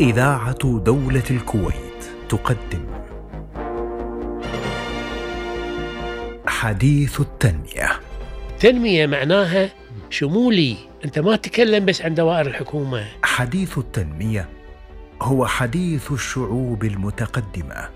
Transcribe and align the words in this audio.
إذاعة 0.00 0.78
دولة 0.78 1.22
الكويت 1.30 2.04
تقدم. 2.28 2.86
حديث 6.46 7.20
التنمية. 7.20 7.90
تنمية 8.60 9.06
معناها 9.06 9.70
شمولي. 10.10 10.76
أنت 11.04 11.18
ما 11.18 11.36
تتكلم 11.36 11.84
بس 11.84 12.02
عن 12.02 12.14
دوائر 12.14 12.46
الحكومة. 12.46 13.04
حديث 13.22 13.78
التنمية 13.78 14.48
هو 15.22 15.46
حديث 15.46 16.12
الشعوب 16.12 16.84
المتقدمة. 16.84 17.88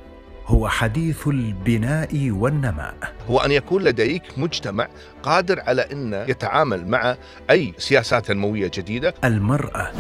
هو 0.46 0.68
حديث 0.68 1.28
البناء 1.28 2.30
والنماء. 2.30 2.94
هو 3.30 3.38
أن 3.38 3.50
يكون 3.50 3.82
لديك 3.84 4.22
مجتمع 4.36 4.88
قادر 5.22 5.60
على 5.60 5.82
أن 5.82 6.24
يتعامل 6.28 6.86
مع 6.88 7.16
أي 7.50 7.74
سياسات 7.78 8.26
تنموية 8.26 8.70
جديدة. 8.74 9.14
المرأة 9.24 9.92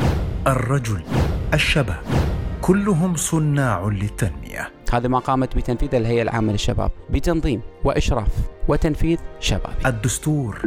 الرجل. 0.46 1.02
الشباب. 1.54 2.02
كلهم 2.60 3.16
صناع 3.16 3.88
للتنمية. 3.88 4.70
هذا 4.92 5.08
ما 5.08 5.18
قامت 5.18 5.56
بتنفيذه 5.56 5.96
الهيئة 5.96 6.22
العامة 6.22 6.52
للشباب 6.52 6.90
بتنظيم 7.10 7.60
وإشراف 7.84 8.28
وتنفيذ 8.68 9.18
شبابي 9.40 9.86
الدستور 9.86 10.60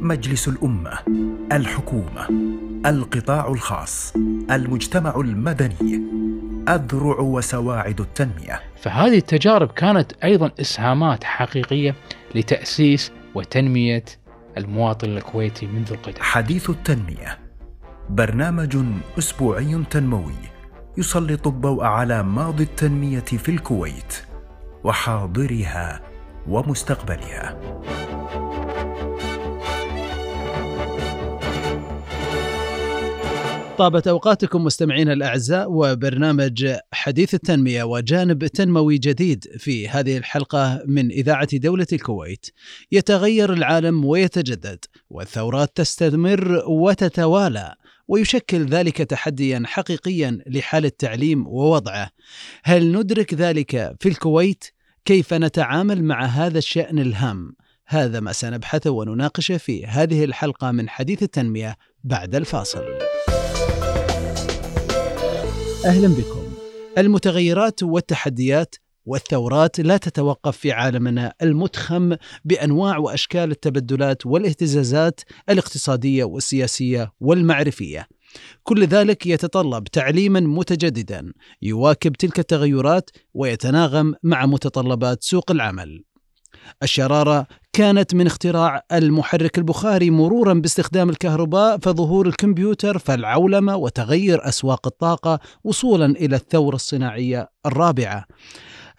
مجلس 0.00 0.48
الأمة 0.48 0.98
الحكومة 1.52 2.28
القطاع 2.86 3.48
الخاص 3.48 4.12
المجتمع 4.50 5.14
المدني 5.16 6.02
أذرع 6.68 7.20
وسواعد 7.20 8.00
التنمية. 8.00 8.60
فهذه 8.82 9.18
التجارب 9.18 9.70
كانت 9.70 10.12
أيضا 10.24 10.50
إسهامات 10.60 11.24
حقيقية 11.24 11.94
لتأسيس 12.34 13.12
وتنمية 13.34 14.04
المواطن 14.58 15.08
الكويتي 15.08 15.66
منذ 15.66 15.92
القدم. 15.92 16.22
حديث 16.22 16.70
التنمية 16.70 17.43
برنامج 18.10 18.76
أسبوعي 19.18 19.84
تنموي 19.90 20.34
يسلط 20.98 21.46
الضوء 21.46 21.84
على 21.84 22.22
ماضي 22.22 22.62
التنمية 22.62 23.20
في 23.20 23.48
الكويت 23.48 24.14
وحاضرها 24.84 26.00
ومستقبلها 26.48 27.58
طابت 33.78 34.08
أوقاتكم 34.08 34.64
مستمعينا 34.64 35.12
الأعزاء 35.12 35.72
وبرنامج 35.72 36.74
حديث 36.92 37.34
التنمية 37.34 37.84
وجانب 37.84 38.46
تنموي 38.46 38.98
جديد 38.98 39.44
في 39.58 39.88
هذه 39.88 40.16
الحلقة 40.16 40.82
من 40.86 41.10
إذاعة 41.10 41.48
دولة 41.56 41.86
الكويت. 41.92 42.46
يتغير 42.92 43.52
العالم 43.52 44.04
ويتجدد 44.04 44.84
والثورات 45.10 45.76
تستمر 45.76 46.62
وتتوالى 46.68 47.74
ويشكل 48.08 48.66
ذلك 48.66 48.96
تحديا 48.96 49.62
حقيقيا 49.66 50.38
لحال 50.46 50.84
التعليم 50.84 51.46
ووضعه. 51.46 52.10
هل 52.64 52.92
ندرك 52.92 53.34
ذلك 53.34 53.96
في 54.00 54.08
الكويت؟ 54.08 54.64
كيف 55.04 55.34
نتعامل 55.34 56.04
مع 56.04 56.24
هذا 56.24 56.58
الشأن 56.58 56.98
الهام؟ 56.98 57.56
هذا 57.86 58.20
ما 58.20 58.32
سنبحثه 58.32 58.90
ونناقشه 58.90 59.56
في 59.56 59.86
هذه 59.86 60.24
الحلقة 60.24 60.70
من 60.70 60.88
حديث 60.88 61.22
التنمية 61.22 61.76
بعد 62.04 62.34
الفاصل. 62.34 62.84
أهلا 65.84 66.08
بكم. 66.08 66.44
المتغيرات 66.98 67.82
والتحديات 67.82 68.74
والثورات 69.06 69.80
لا 69.80 69.96
تتوقف 69.96 70.56
في 70.56 70.72
عالمنا 70.72 71.32
المتخم 71.42 72.16
بأنواع 72.44 72.98
وأشكال 72.98 73.50
التبدلات 73.50 74.26
والاهتزازات 74.26 75.20
الاقتصادية 75.50 76.24
والسياسية 76.24 77.12
والمعرفية. 77.20 78.08
كل 78.62 78.84
ذلك 78.84 79.26
يتطلب 79.26 79.84
تعليما 79.84 80.40
متجددا 80.40 81.32
يواكب 81.62 82.12
تلك 82.12 82.38
التغيرات 82.38 83.10
ويتناغم 83.34 84.14
مع 84.22 84.46
متطلبات 84.46 85.22
سوق 85.22 85.50
العمل. 85.50 86.04
الشرارة 86.82 87.46
كانت 87.72 88.14
من 88.14 88.26
اختراع 88.26 88.82
المحرك 88.92 89.58
البخاري 89.58 90.10
مرورا 90.10 90.54
باستخدام 90.54 91.10
الكهرباء 91.10 91.78
فظهور 91.78 92.26
الكمبيوتر 92.26 92.98
فالعولمة 92.98 93.76
وتغير 93.76 94.48
أسواق 94.48 94.86
الطاقة 94.86 95.40
وصولا 95.64 96.06
إلى 96.06 96.36
الثورة 96.36 96.74
الصناعية 96.74 97.50
الرابعة 97.66 98.24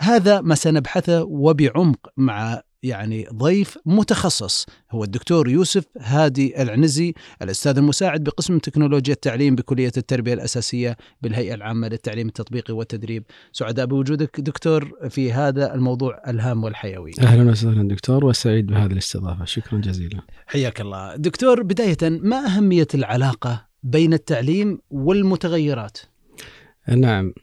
هذا 0.02 0.42
ما 0.42 0.56
سنبحثه 0.56 1.24
وبعمق 1.24 2.10
مع 2.18 2.62
يعني 2.84 3.28
ضيف 3.34 3.78
متخصص 3.86 4.66
هو 4.92 5.04
الدكتور 5.04 5.50
يوسف 5.50 5.86
هادي 6.00 6.62
العنزي 6.62 7.14
الأستاذ 7.42 7.78
المساعد 7.78 8.24
بقسم 8.24 8.60
تكنولوجيا 8.60 9.14
التعليم 9.14 9.56
بكلية 9.56 9.92
التربية 9.98 10.34
الأساسية 10.34 10.98
بالهيئة 11.22 11.54
العامة 11.54 11.88
للتعليم 11.88 12.28
التطبيقي 12.28 12.74
والتدريب. 12.74 13.24
سعداء 13.52 13.86
بوجودك 13.86 14.40
دكتور 14.40 14.92
في 15.10 15.34
هذا 15.34 15.74
الموضوع 15.74 16.22
الهام 16.28 16.64
والحيوي. 16.64 17.12
أهلا 17.20 17.52
وسهلا 17.52 17.88
دكتور 17.88 18.26
وسعيد 18.26 18.68
بهذه 18.68 18.92
الاستضافة. 18.92 19.46
شكرا 19.46 19.80
جزيلا. 19.80 20.22
حياك 20.48 20.82
الله. 20.82 21.16
دكتور 21.16 21.64
بداية 21.64 21.98
ما 22.04 22.46
أهمية 22.46 22.88
العلاقة 22.94 23.68
بين 23.84 24.14
التعليم 24.14 24.80
والمتغيرات؟ 24.90 25.98
نعم. 26.88 27.34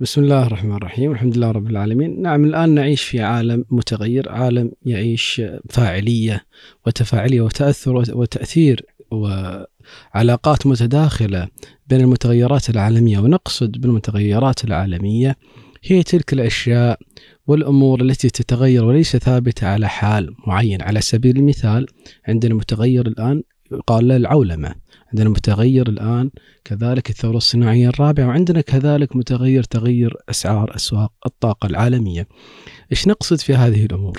بسم 0.00 0.22
الله 0.22 0.46
الرحمن 0.46 0.76
الرحيم. 0.76 1.12
الحمد 1.12 1.36
لله 1.36 1.50
رب 1.50 1.70
العالمين. 1.70 2.22
نعم 2.22 2.44
الآن 2.44 2.70
نعيش 2.74 3.02
في 3.02 3.20
عالم 3.20 3.64
متغير 3.70 4.28
عالم 4.28 4.72
يعيش 4.86 5.42
فاعلية 5.70 6.44
وتفاعلية 6.86 7.40
وتأثر 7.40 7.96
وتأثير 7.96 8.86
وعلاقات 9.10 10.66
متداخلة 10.66 11.48
بين 11.88 12.00
المتغيرات 12.00 12.70
العالمية. 12.70 13.18
ونقصد 13.18 13.70
بالمتغيرات 13.80 14.64
العالمية 14.64 15.36
هي 15.84 16.02
تلك 16.02 16.32
الأشياء 16.32 16.98
والأمور 17.46 18.00
التي 18.00 18.30
تتغير 18.30 18.84
وليس 18.84 19.16
ثابتة 19.16 19.66
على 19.66 19.88
حال 19.88 20.34
معين. 20.46 20.82
على 20.82 21.00
سبيل 21.00 21.36
المثال 21.36 21.86
عندنا 22.28 22.54
متغير 22.54 23.06
الآن 23.06 23.42
يقال 23.72 24.08
له 24.08 24.16
العولمة. 24.16 24.74
عندنا 25.12 25.30
متغير 25.30 25.88
الآن 25.88 26.30
كذلك 26.64 27.10
الثورة 27.10 27.36
الصناعية 27.36 27.88
الرابعة 27.88 28.26
وعندنا 28.26 28.60
كذلك 28.60 29.16
متغير 29.16 29.62
تغير 29.62 30.16
أسعار 30.30 30.76
أسواق 30.76 31.12
الطاقة 31.26 31.66
العالمية. 31.66 32.28
إيش 32.92 33.08
نقصد 33.08 33.40
في 33.40 33.54
هذه 33.54 33.84
الأمور؟ 33.84 34.18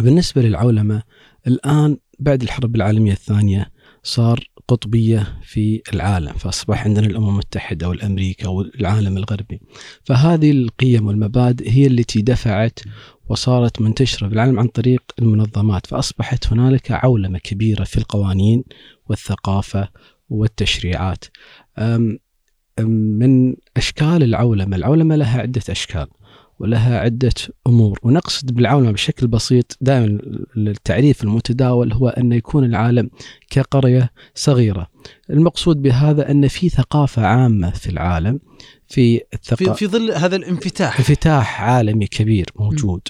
بالنسبة 0.00 0.42
للعولمة 0.42 1.02
الآن 1.46 1.96
بعد 2.18 2.42
الحرب 2.42 2.76
العالمية 2.76 3.12
الثانية 3.12 3.70
صار 4.02 4.50
قطبية 4.68 5.38
في 5.42 5.82
العالم 5.94 6.32
فأصبح 6.32 6.84
عندنا 6.84 7.06
الأمم 7.06 7.28
المتحدة 7.28 7.88
والأمريكا 7.88 8.48
والعالم 8.48 9.16
الغربي. 9.16 9.60
فهذه 10.04 10.50
القيم 10.50 11.06
والمبادئ 11.06 11.70
هي 11.70 11.86
التي 11.86 12.22
دفعت 12.22 12.80
وصارت 13.28 13.80
منتشرة 13.80 14.28
في 14.28 14.34
العالم 14.34 14.58
عن 14.58 14.66
طريق 14.66 15.02
المنظمات 15.18 15.86
فأصبحت 15.86 16.52
هنالك 16.52 16.90
عولمة 16.90 17.38
كبيرة 17.38 17.84
في 17.84 17.96
القوانين 17.96 18.64
والثقافة 19.08 19.88
والتشريعات. 20.30 21.24
من 22.86 23.56
أشكال 23.76 24.22
العولمة 24.22 24.76
العولمة 24.76 25.16
لها 25.16 25.40
عدة 25.40 25.62
أشكال 25.70 26.06
ولها 26.58 26.98
عدة 26.98 27.32
أمور 27.66 27.98
ونقصد 28.02 28.54
بالعولمة 28.54 28.90
بشكل 28.90 29.26
بسيط 29.26 29.78
دائما 29.80 30.18
التعريف 30.56 31.24
المتداول 31.24 31.92
هو 31.92 32.08
أن 32.08 32.32
يكون 32.32 32.64
العالم 32.64 33.10
كقرية 33.50 34.12
صغيرة. 34.34 34.86
المقصود 35.30 35.82
بهذا 35.82 36.30
أن 36.30 36.48
في 36.48 36.68
ثقافة 36.68 37.26
عامة 37.26 37.70
في 37.70 37.90
العالم 37.90 38.40
في 38.88 39.20
الثقافة 39.34 39.72
في, 39.72 39.86
في 39.86 39.86
ظل 39.86 40.10
هذا 40.10 40.36
الانفتاح. 40.36 40.98
انفتاح 40.98 41.62
عالمي 41.62 42.06
كبير 42.06 42.46
موجود 42.56 43.00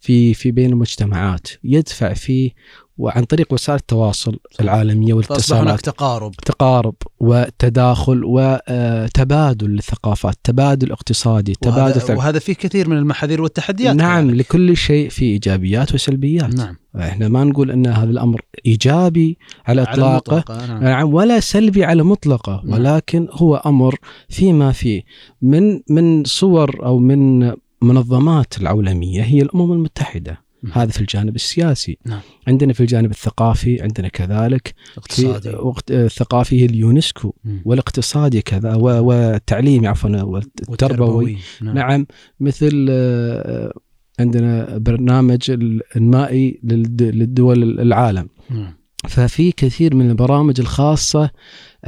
في 0.00 0.34
في 0.34 0.50
بين 0.50 0.70
المجتمعات 0.70 1.48
يدفع 1.64 2.12
فيه 2.12 2.50
وعن 2.98 3.24
طريق 3.24 3.52
وسائل 3.52 3.78
التواصل 3.78 4.38
العالمية 4.60 5.14
فأصبح 5.14 5.56
هناك 5.56 5.70
والاتصالات 5.70 5.80
تقارب 5.80 6.32
تقارب 6.36 6.94
وتداخل 7.20 8.22
وتبادل 8.24 9.70
للثقافات 9.70 10.34
تبادل 10.44 10.92
اقتصادي 10.92 11.54
تبادل 11.54 12.00
وهذا, 12.00 12.14
وهذا 12.16 12.38
فيه 12.38 12.52
كثير 12.52 12.88
من 12.88 12.96
المحاذير 12.96 13.42
والتحديات 13.42 13.96
نعم 13.96 14.26
كذلك. 14.26 14.40
لكل 14.40 14.76
شيء 14.76 15.08
في 15.08 15.24
إيجابيات 15.24 15.94
وسلبيات 15.94 16.54
نعم 16.54 16.76
إحنا 16.96 17.28
ما 17.28 17.44
نقول 17.44 17.70
أن 17.70 17.86
هذا 17.86 18.10
الأمر 18.10 18.40
إيجابي 18.66 19.38
على 19.66 19.80
على 19.80 19.90
إطلاقه 19.90 20.32
المطلق، 20.32 20.66
نعم. 20.68 20.82
نعم 20.82 21.14
ولا 21.14 21.40
سلبي 21.40 21.84
على 21.84 22.02
مطلقة 22.02 22.62
نعم. 22.64 22.74
ولكن 22.74 23.28
هو 23.30 23.56
أمر 23.56 23.98
فيما 24.28 24.72
فيه 24.72 25.02
من 25.42 25.80
من 25.88 26.24
صور 26.24 26.84
أو 26.84 26.98
من 26.98 27.52
منظمات 27.82 28.58
العولمية 28.60 29.22
هي 29.22 29.42
الأمم 29.42 29.72
المتحدة. 29.72 30.51
هذا 30.72 30.90
في 30.90 31.00
الجانب 31.00 31.34
السياسي. 31.36 31.98
نعم. 32.06 32.20
عندنا 32.48 32.72
في 32.72 32.80
الجانب 32.80 33.10
الثقافي 33.10 33.82
عندنا 33.82 34.08
كذلك 34.08 34.74
اقتصادي. 34.96 35.48
وقت 35.50 35.90
الثقافي 35.90 36.60
هي 36.60 36.64
اليونسكو. 36.64 37.34
والاقتصادي 37.64 38.42
كذا 38.42 38.74
والتعليمي 38.74 39.86
عفوا 39.86 40.40
والتربوي. 40.68 41.36
نعم. 41.62 41.74
نعم. 41.74 42.06
مثل 42.40 42.86
آه، 42.90 43.72
عندنا 44.20 44.78
برنامج 44.78 45.50
المائي 45.96 46.60
للد- 46.64 47.02
للدول 47.02 47.80
العالم. 47.80 48.28
نعم. 48.50 48.74
ففي 49.08 49.52
كثير 49.52 49.94
من 49.94 50.10
البرامج 50.10 50.60
الخاصة 50.60 51.30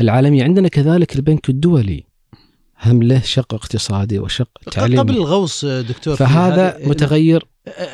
العالمية. 0.00 0.44
عندنا 0.44 0.68
كذلك 0.68 1.16
البنك 1.16 1.48
الدولي. 1.48 2.04
هم 2.84 3.02
له 3.02 3.20
شق 3.20 3.54
اقتصادي 3.54 4.18
وشق 4.18 4.48
تعليمي. 4.72 4.98
قبل 5.00 5.16
الغوص 5.16 5.64
دكتور 5.64 6.16
فهذا 6.16 6.68
هذه- 6.68 6.88
متغير 6.88 7.46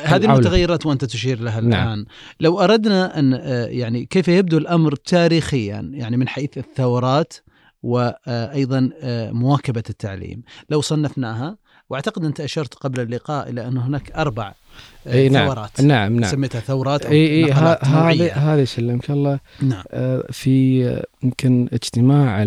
هذه. 0.03 0.25
المتغيرات 0.25 0.85
وأنت 0.85 1.05
تشير 1.05 1.39
لها 1.41 1.59
الآن. 1.59 1.69
نعم. 1.69 2.05
لو 2.39 2.59
أردنا 2.59 3.19
أن 3.19 3.33
آه، 3.33 3.65
يعني 3.65 4.05
كيف 4.05 4.27
يبدو 4.27 4.57
الأمر 4.57 4.95
تاريخيا 4.95 5.89
يعني 5.93 6.17
من 6.17 6.27
حيث 6.27 6.57
الثورات 6.57 7.33
وأيضا 7.83 8.89
آه، 9.01 9.31
مواكبة 9.31 9.83
التعليم. 9.89 10.43
لو 10.69 10.81
صنفناها 10.81 11.57
وأعتقد 11.89 12.25
أنت 12.25 12.39
أشرت 12.41 12.73
قبل 12.73 12.99
اللقاء 12.99 13.49
إلى 13.49 13.67
أن 13.67 13.77
هناك 13.77 14.11
أربع 14.11 14.53
آه، 15.07 15.13
إي 15.13 15.29
نعم. 15.29 15.47
ثورات. 15.47 15.81
نعم 15.81 16.19
نعم. 16.19 16.31
سميتها 16.31 16.61
ثورات 16.61 17.05
أو 17.05 17.11
إي 17.11 17.27
إي 17.27 17.43
نقلات 17.43 17.85
ه- 17.85 17.95
نوعية. 17.99 18.31
هذا 18.33 18.53
هذا 18.53 18.61
يسلمك 18.61 19.11
الله. 19.11 19.39
نعم. 19.61 19.83
آه، 19.91 20.23
في 20.31 20.85
آه، 20.87 21.05
يمكن 21.23 21.69
اجتماع 21.73 22.43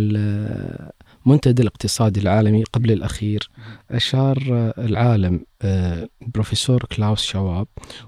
المنتدى 1.27 1.63
الاقتصادي 1.63 2.21
العالمي 2.21 2.65
قبل 2.73 2.93
الأخير 2.93 3.51
أشار 3.91 4.39
آه، 4.53 4.75
العالم 4.85 5.45
آه، 5.63 6.09
بروفيسور 6.27 6.85
كلاوس 6.97 7.23
شواب 7.23 7.67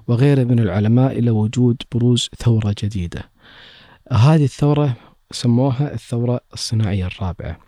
وغيره 0.08 0.44
من 0.44 0.58
العلماء 0.58 1.18
إلى 1.18 1.30
وجود 1.30 1.76
بروز 1.92 2.28
ثورة 2.38 2.74
جديدة. 2.82 3.22
هذه 4.12 4.44
الثورة 4.44 4.96
سموها 5.30 5.94
الثورة 5.94 6.40
الصناعية 6.52 7.06
الرابعة. 7.06 7.58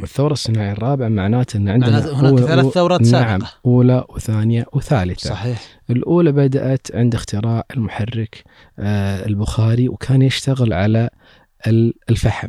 والثورة 0.00 0.32
الصناعية 0.32 0.72
الرابعة 0.72 1.08
معناته 1.08 1.56
أن 1.56 1.68
عندنا 1.68 1.90
معناته 1.90 2.20
هناك 2.20 2.40
ثلاث 2.44 2.66
ثورات 2.66 3.00
نعم 3.02 3.10
سابقة. 3.40 3.52
أولى 3.66 4.04
وثانية 4.08 4.66
وثالثة. 4.72 5.30
صحيح. 5.30 5.62
الأولى 5.90 6.32
بدأت 6.32 6.86
عند 6.96 7.14
اختراع 7.14 7.64
المحرك 7.76 8.44
آه، 8.78 9.26
البخاري 9.26 9.88
وكان 9.88 10.22
يشتغل 10.22 10.72
على 10.72 11.10
ال- 11.66 11.94
الفحم. 12.10 12.48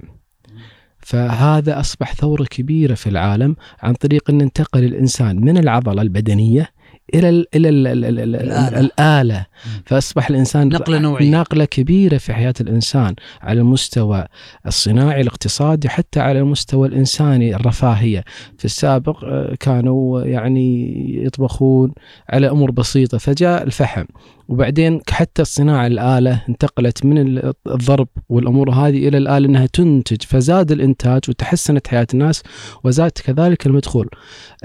فهذا 1.03 1.79
أصبح 1.79 2.13
ثورة 2.13 2.43
كبيرة 2.43 2.93
في 2.93 3.07
العالم 3.09 3.55
عن 3.81 3.93
طريق 3.93 4.29
أن 4.29 4.41
انتقل 4.41 4.83
الإنسان 4.83 5.45
من 5.45 5.57
العضلة 5.57 6.01
البدنية 6.01 6.69
إلى 7.15 7.29
ال 7.29 7.45
إلى 7.55 7.69
ال 7.69 7.87
ال 7.87 8.05
ال 8.05 8.19
ال 8.19 8.35
الآلة. 8.35 8.79
الآلة 8.79 9.45
فأصبح 9.85 10.29
الإنسان 10.29 10.67
نقلة 10.67 10.97
نوعية. 10.99 11.29
نقلة 11.31 11.65
كبيرة 11.65 12.17
في 12.17 12.33
حياة 12.33 12.53
الإنسان 12.61 13.15
على 13.41 13.59
المستوى 13.61 14.25
الصناعي 14.67 15.21
الاقتصادي 15.21 15.89
حتى 15.89 16.19
على 16.19 16.39
المستوى 16.39 16.87
الإنساني 16.87 17.55
الرفاهية 17.55 18.23
في 18.57 18.65
السابق 18.65 19.23
آه، 19.25 19.55
كانوا 19.59 20.21
يعني 20.23 20.93
يطبخون 21.25 21.91
على 22.29 22.49
أمور 22.49 22.71
بسيطة 22.71 23.17
فجاء 23.17 23.63
الفحم 23.63 24.05
وبعدين 24.47 24.99
حتى 25.09 25.41
الصناعة 25.41 25.87
الآلة 25.87 26.41
انتقلت 26.49 27.05
من 27.05 27.17
ال- 27.17 27.53
الضرب 27.67 28.07
والأمور 28.29 28.69
هذه 28.71 29.07
إلى 29.07 29.17
الآلة 29.17 29.47
إنها 29.47 29.65
تنتج 29.65 30.21
فزاد 30.21 30.71
الإنتاج 30.71 31.21
وتحسنت 31.29 31.87
حياة 31.87 32.07
الناس 32.13 32.43
وزاد 32.83 33.11
كذلك 33.11 33.65
المدخول. 33.65 34.09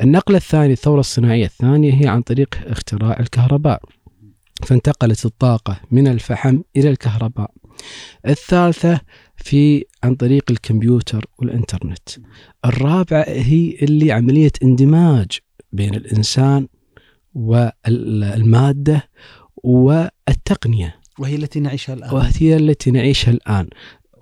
النقلة 0.03 0.37
الثانية 0.37 0.73
الثورة 0.73 1.01
الصناعية 1.01 1.45
الثانية 1.45 1.95
هي 2.03 2.07
عن 2.07 2.23
طريق 2.23 2.38
اختراع 2.67 3.21
الكهرباء. 3.21 3.83
فانتقلت 4.63 5.27
الطاقة 5.27 5.81
من 5.91 6.09
الفحم 6.09 6.61
إلى 6.77 6.91
الكهرباء. 6.91 7.51
الثالثة 8.27 9.01
في 9.37 9.85
عن 10.05 10.15
طريق 10.15 10.45
الكمبيوتر 10.51 11.27
والإنترنت. 11.39 12.09
الرابعة 12.65 13.25
هي 13.29 13.77
اللي 13.83 14.13
عملية 14.13 14.53
اندماج 14.63 15.39
بين 15.73 15.95
الإنسان 15.95 16.69
والمادة 17.35 19.09
والتقنية 19.57 21.01
وهي 21.19 21.37
التي 21.37 21.61
نعيشها 21.61 21.95
الآن 21.95 22.15
وهي 22.15 22.57
التي 22.57 22.91
نعيشها 22.91 23.31
الآن 23.31 23.69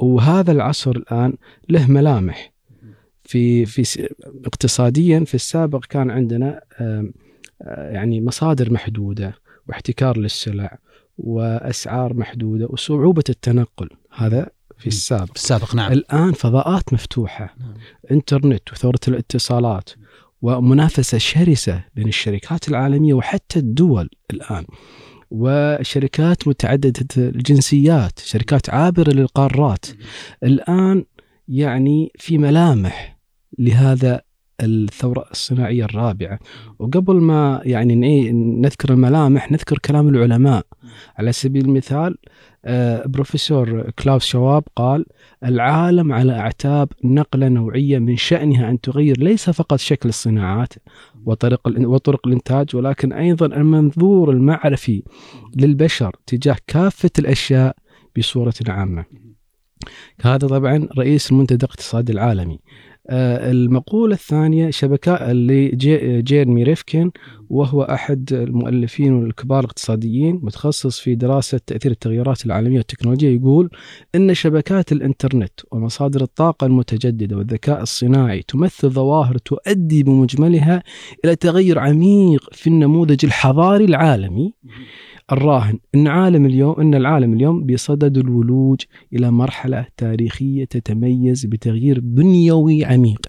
وهذا 0.00 0.52
العصر 0.52 0.90
الآن 0.90 1.34
له 1.68 1.90
ملامح 1.90 2.52
في 3.24 3.66
في 3.66 4.08
اقتصاديا 4.46 5.24
في 5.24 5.34
السابق 5.34 5.84
كان 5.84 6.10
عندنا 6.10 6.60
يعني 7.60 8.20
مصادر 8.20 8.72
محدودة 8.72 9.34
واحتكار 9.68 10.18
للسلع 10.18 10.78
وأسعار 11.18 12.14
محدودة 12.14 12.66
وصعوبة 12.70 13.24
التنقل. 13.28 13.88
هذا 14.14 14.50
في 14.78 14.86
السابق. 14.86 15.24
في 15.24 15.34
السابق 15.36 15.74
نعم. 15.74 15.92
الآن 15.92 16.32
فضاءات 16.32 16.92
مفتوحة 16.92 17.54
نعم. 17.60 17.74
إنترنت 18.10 18.72
وثورة 18.72 19.00
الاتصالات 19.08 19.90
ومنافسة 20.42 21.18
شرسة 21.18 21.84
بين 21.94 22.08
الشركات 22.08 22.68
العالمية 22.68 23.14
وحتى 23.14 23.58
الدول 23.58 24.08
الآن 24.30 24.64
وشركات 25.30 26.48
متعددة 26.48 27.06
الجنسيات 27.16 28.18
شركات 28.18 28.70
عابرة 28.70 29.10
للقارات. 29.10 29.86
الآن 30.42 31.04
يعني 31.48 32.12
في 32.18 32.38
ملامح 32.38 33.18
لهذا 33.58 34.20
الثورة 34.60 35.26
الصناعية 35.30 35.84
الرابعة. 35.84 36.38
وقبل 36.78 37.14
ما 37.14 37.60
يعني 37.64 38.32
نذكر 38.32 38.92
الملامح 38.92 39.52
نذكر 39.52 39.78
كلام 39.78 40.08
العلماء. 40.08 40.66
على 41.18 41.32
سبيل 41.32 41.64
المثال 41.64 42.16
آه، 42.64 43.06
بروفيسور 43.06 43.90
كلاوس 43.90 44.24
شواب 44.24 44.62
قال 44.76 45.06
العالم 45.44 46.12
على 46.12 46.32
أعتاب 46.32 46.88
نقلة 47.04 47.48
نوعية 47.48 47.98
من 47.98 48.16
شأنها 48.16 48.70
أن 48.70 48.80
تغير 48.80 49.18
ليس 49.18 49.50
فقط 49.50 49.78
شكل 49.78 50.08
الصناعات 50.08 50.72
وطرق 51.26 51.60
وطرق 51.66 52.26
الإنتاج 52.26 52.76
ولكن 52.76 53.12
أيضا 53.12 53.46
المنظور 53.46 54.30
المعرفي 54.30 55.02
للبشر 55.56 56.16
تجاه 56.26 56.56
كافة 56.66 57.10
الأشياء 57.18 57.76
بصورة 58.18 58.54
عامة. 58.68 59.04
هذا 60.22 60.48
طبعا 60.48 60.88
رئيس 60.98 61.32
المنتدى 61.32 61.66
الاقتصادي 61.66 62.12
العالمي. 62.12 62.58
المقولة 63.10 64.14
الثانية 64.14 64.70
شبكات 64.70 65.22
اللي 65.22 65.68
جي 65.68 66.22
جيرمي 66.22 66.62
ريفكين 66.62 67.10
وهو 67.50 67.82
أحد 67.82 68.32
المؤلفين 68.32 69.12
والكبار 69.12 69.60
الاقتصاديين 69.60 70.40
متخصص 70.42 71.00
في 71.00 71.14
دراسة 71.14 71.60
تأثير 71.66 71.92
التغيرات 71.92 72.46
العالمية 72.46 72.76
والتكنولوجيا 72.78 73.30
يقول 73.30 73.70
إن 74.14 74.34
شبكات 74.34 74.92
الإنترنت 74.92 75.60
ومصادر 75.70 76.22
الطاقة 76.22 76.66
المتجددة 76.66 77.36
والذكاء 77.36 77.82
الصناعي 77.82 78.42
تمثل 78.42 78.90
ظواهر 78.90 79.38
تؤدي 79.38 80.02
بمجملها 80.02 80.82
إلى 81.24 81.36
تغير 81.36 81.78
عميق 81.78 82.54
في 82.54 82.66
النموذج 82.66 83.24
الحضاري 83.24 83.84
العالمي. 83.84 84.54
الراهن. 85.32 85.78
إن 85.94 86.08
عالم 86.08 86.46
اليوم 86.46 86.80
إن 86.80 86.94
العالم 86.94 87.32
اليوم 87.34 87.66
بصدد 87.66 88.18
الولوج 88.18 88.80
إلى 89.12 89.30
مرحلة 89.30 89.86
تاريخية 89.96 90.64
تتميز 90.64 91.46
بتغيير 91.46 92.00
بنيوي 92.00 92.84
عميق. 92.84 93.26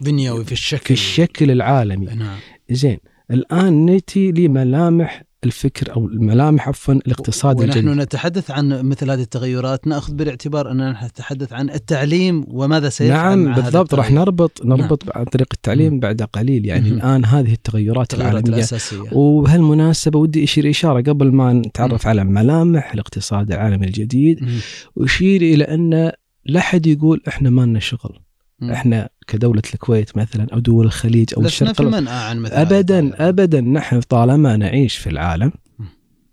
بنيوي 0.00 0.44
في 0.44 0.52
الشكل. 0.52 0.84
في 0.84 0.90
الشكل 0.90 1.50
العالمي. 1.50 2.06
نعم. 2.06 2.38
زين 2.70 2.98
الآن 3.30 3.84
نأتي 3.84 4.32
لملامح 4.32 5.22
الفكر 5.44 5.94
أو 5.96 6.06
الملامح 6.06 6.68
عفوا 6.68 6.94
الاقتصاد 6.94 7.60
ونحن 7.60 7.78
الجديد 7.78 7.98
نتحدث 7.98 8.50
عن 8.50 8.88
مثل 8.88 9.10
هذه 9.10 9.20
التغيرات 9.20 9.86
نأخذ 9.86 10.14
بالاعتبار 10.14 10.70
أننا 10.70 11.06
نتحدث 11.06 11.52
عن 11.52 11.70
التعليم 11.70 12.44
وماذا 12.48 12.88
سيفعل 12.88 13.38
نعم 13.38 13.54
بالضبط 13.54 13.94
راح. 13.94 14.10
نربط 14.10 14.64
نربط 14.64 15.16
عن 15.16 15.24
طريق 15.24 15.48
التعليم 15.52 15.92
مم. 15.92 16.00
بعد 16.00 16.22
قليل 16.22 16.66
يعني 16.66 16.90
مهم. 16.90 16.98
الآن 16.98 17.24
هذه 17.24 17.52
التغيرات 17.52 18.12
التغيرات 18.12 18.14
العالمية 18.14 18.56
الأساسية 18.56 19.12
وبهالمناسبة 19.12 20.18
ودي 20.18 20.44
أشير 20.44 20.70
إشارة 20.70 21.00
قبل 21.00 21.32
ما 21.32 21.52
نتعرف 21.52 22.04
مم. 22.04 22.10
على 22.10 22.24
ملامح 22.24 22.92
الاقتصاد 22.92 23.52
العالمي 23.52 23.86
الجديد 23.86 24.42
مم. 24.42 24.58
أشير 24.98 25.42
إلى 25.42 25.64
أن 25.64 26.12
لا 26.46 26.60
حد 26.60 26.86
يقول 26.86 27.22
إحنا 27.28 27.50
ما 27.50 27.62
لنا 27.62 27.80
شغل 27.80 28.18
مم. 28.62 28.70
إحنا 28.70 29.08
كدولة 29.26 29.62
الكويت 29.74 30.16
مثلا 30.16 30.46
أو 30.52 30.58
دول 30.58 30.86
الخليج 30.86 31.34
أو 31.36 31.42
لسنا 31.42 31.70
الشرق 31.70 31.72
في. 31.72 31.80
المنأى 31.80 32.14
عن 32.14 32.38
مثل 32.38 32.54
هذا 32.54 32.78
أبدا. 32.78 33.28
أبدا 33.28 33.60
نحن 33.60 34.00
طالما 34.00 34.56
نعيش 34.56 34.96
في 34.96 35.10
العالم 35.10 35.52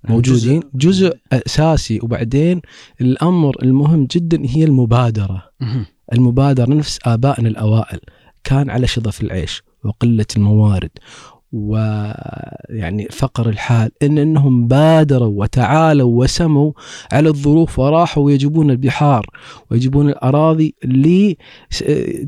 يعني 0.03 0.15
موجودين 0.15 0.63
جزء 0.74 1.17
أساسي 1.31 2.00
وبعدين 2.03 2.62
الأمر 3.01 3.63
المهم 3.63 4.07
جدا 4.12 4.41
هي 4.45 4.63
المبادرة. 4.63 5.43
المبادرة 6.13 6.74
نفس 6.74 7.00
آبائنا 7.05 7.50
الأوائل 7.50 8.00
كان 8.43 8.69
على 8.69 8.88
شظف 8.88 9.21
العيش 9.21 9.62
وقلة 9.83 10.25
الموارد 10.38 10.89
ويعني 11.51 13.08
فقر 13.12 13.50
الحال 13.50 13.91
إن 14.03 14.18
أنهم 14.18 14.68
بادروا 14.68 15.41
وتعالوا 15.41 16.24
وسموا 16.24 16.72
على 17.12 17.29
الظروف 17.29 17.79
وراحوا 17.79 18.32
يجيبون 18.32 18.72
البحار 18.72 19.25
ويجيبون 19.72 20.10
الأراضي 20.10 20.75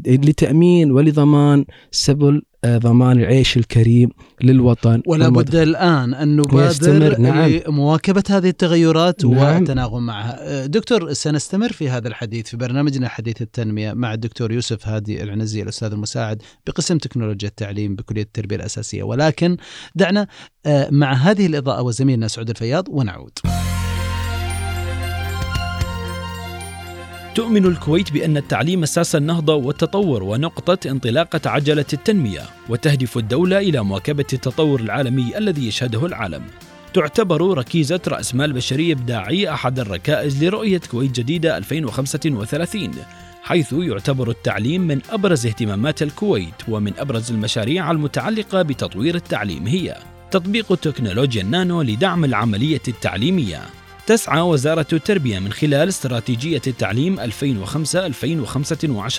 لتأمين 0.05 0.91
ولضمان 0.91 1.65
سبل 1.91 2.41
ضمان 2.65 3.19
العيش 3.19 3.57
الكريم 3.57 4.09
للوطن 4.43 5.01
ولا 5.07 5.29
بد 5.29 5.55
الآن 5.55 6.13
أن 6.13 6.35
نبادر 6.35 7.19
نعم. 7.19 7.49
لمواكبة 7.67 8.23
هذه 8.29 8.49
التغيرات 8.49 9.25
نعم. 9.25 9.37
والتناغم 9.37 10.05
معها 10.05 10.65
دكتور 10.65 11.13
سنستمر 11.13 11.71
في 11.71 11.89
هذا 11.89 12.07
الحديث 12.07 12.47
في 12.47 12.57
برنامجنا 12.57 13.07
حديث 13.07 13.41
التنمية 13.41 13.93
مع 13.93 14.13
الدكتور 14.13 14.51
يوسف 14.51 14.87
هادي 14.87 15.23
العنزي 15.23 15.61
الأستاذ 15.61 15.91
المساعد 15.91 16.41
بقسم 16.67 16.97
تكنولوجيا 16.97 17.49
التعليم 17.49 17.95
بكلية 17.95 18.21
التربية 18.21 18.55
الأساسية 18.55 19.03
ولكن 19.03 19.57
دعنا 19.95 20.27
آه، 20.65 20.89
مع 20.91 21.13
هذه 21.13 21.45
الإضاءة 21.45 21.81
وزميلنا 21.81 22.27
سعود 22.27 22.49
الفياض 22.49 22.89
ونعود 22.89 23.39
تؤمن 27.35 27.65
الكويت 27.65 28.11
بأن 28.11 28.37
التعليم 28.37 28.83
أساس 28.83 29.15
النهضة 29.15 29.55
والتطور 29.55 30.23
ونقطة 30.23 30.89
انطلاقة 30.89 31.49
عجلة 31.49 31.85
التنمية 31.93 32.41
وتهدف 32.69 33.17
الدولة 33.17 33.57
إلى 33.57 33.83
مواكبة 33.83 34.25
التطور 34.33 34.79
العالمي 34.79 35.37
الذي 35.37 35.67
يشهده 35.67 36.05
العالم. 36.05 36.43
تعتبر 36.93 37.57
ركيزة 37.57 37.99
رأس 38.07 38.35
مال 38.35 38.53
بشري 38.53 38.91
إبداعي 38.91 39.53
أحد 39.53 39.79
الركائز 39.79 40.43
لرؤية 40.43 40.81
كويت 40.91 41.11
جديدة 41.11 41.57
2035 41.57 42.91
حيث 43.43 43.73
يعتبر 43.73 44.29
التعليم 44.29 44.81
من 44.81 44.99
أبرز 45.09 45.45
اهتمامات 45.45 46.01
الكويت 46.01 46.53
ومن 46.67 46.93
أبرز 46.97 47.31
المشاريع 47.31 47.91
المتعلقة 47.91 48.61
بتطوير 48.61 49.15
التعليم 49.15 49.67
هي. 49.67 49.97
تطبيق 50.31 50.75
تكنولوجيا 50.75 51.41
النانو 51.41 51.81
لدعم 51.81 52.25
العملية 52.25 52.81
التعليمية. 52.87 53.61
تسعى 54.11 54.41
وزارة 54.41 54.85
التربية 54.93 55.39
من 55.39 55.51
خلال 55.53 55.89
استراتيجية 55.89 56.61
التعليم 56.67 57.19
2005-2025 57.19 57.25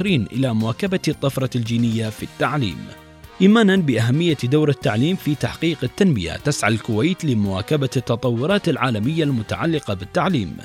إلى 0.03 0.55
مواكبة 0.55 1.01
الطفرة 1.09 1.51
الجينية 1.57 2.09
في 2.09 2.23
التعليم. 2.23 2.77
إيمانا 3.41 3.77
بأهمية 3.77 4.37
دور 4.45 4.69
التعليم 4.69 5.17
في 5.17 5.35
تحقيق 5.35 5.79
التنمية، 5.83 6.33
تسعى 6.33 6.73
الكويت 6.73 7.25
لمواكبة 7.25 7.91
التطورات 7.97 8.69
العالمية 8.69 9.25
المتعلقة 9.25 9.95
بالتعليم، 9.95 10.57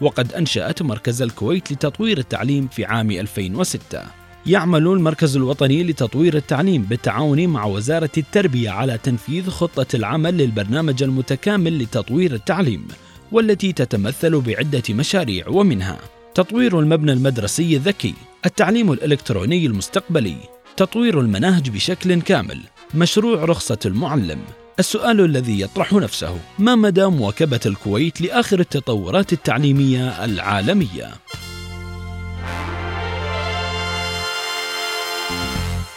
وقد 0.00 0.32
أنشأت 0.32 0.82
مركز 0.82 1.22
الكويت 1.22 1.72
لتطوير 1.72 2.18
التعليم 2.18 2.68
في 2.68 2.84
عام 2.84 3.10
2006. 3.10 4.02
يعمل 4.46 4.86
المركز 4.86 5.36
الوطني 5.36 5.84
لتطوير 5.84 6.36
التعليم 6.36 6.82
بالتعاون 6.82 7.46
مع 7.46 7.64
وزارة 7.64 8.10
التربية 8.18 8.70
على 8.70 8.98
تنفيذ 8.98 9.50
خطة 9.50 9.86
العمل 9.96 10.38
للبرنامج 10.38 11.02
المتكامل 11.02 11.78
لتطوير 11.78 12.34
التعليم، 12.34 12.88
والتي 13.32 13.72
تتمثل 13.72 14.40
بعدة 14.40 14.82
مشاريع 14.90 15.48
ومنها 15.48 15.98
تطوير 16.34 16.78
المبنى 16.78 17.12
المدرسي 17.12 17.76
الذكي، 17.76 18.14
التعليم 18.46 18.92
الإلكتروني 18.92 19.66
المستقبلي، 19.66 20.36
تطوير 20.76 21.20
المناهج 21.20 21.70
بشكل 21.70 22.20
كامل، 22.22 22.60
مشروع 22.94 23.44
رخصة 23.44 23.78
المعلم. 23.86 24.38
السؤال 24.78 25.20
الذي 25.20 25.60
يطرح 25.60 25.92
نفسه: 25.92 26.38
ما 26.58 26.74
مدى 26.74 27.06
مواكبة 27.06 27.60
الكويت 27.66 28.20
لآخر 28.20 28.60
التطورات 28.60 29.32
التعليمية 29.32 30.24
العالمية؟ 30.24 31.10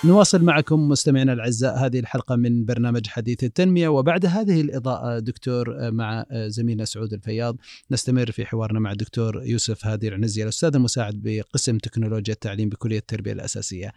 نواصل 0.05 0.43
معكم 0.43 0.89
مستمعينا 0.89 1.33
الأعزاء 1.33 1.77
هذه 1.77 1.99
الحلقة 1.99 2.35
من 2.35 2.65
برنامج 2.65 3.07
حديث 3.07 3.43
التنمية 3.43 3.87
وبعد 3.87 4.25
هذه 4.25 4.61
الإضاءة 4.61 5.19
دكتور 5.19 5.91
مع 5.91 6.25
زميلنا 6.31 6.85
سعود 6.85 7.13
الفياض 7.13 7.57
نستمر 7.91 8.31
في 8.31 8.45
حوارنا 8.45 8.79
مع 8.79 8.91
الدكتور 8.91 9.43
يوسف 9.43 9.85
هادي 9.85 10.07
العنزي 10.07 10.43
الأستاذ 10.43 10.75
المساعد 10.75 11.21
بقسم 11.23 11.77
تكنولوجيا 11.77 12.33
التعليم 12.33 12.69
بكلية 12.69 12.97
التربية 12.97 13.31
الأساسية. 13.31 13.91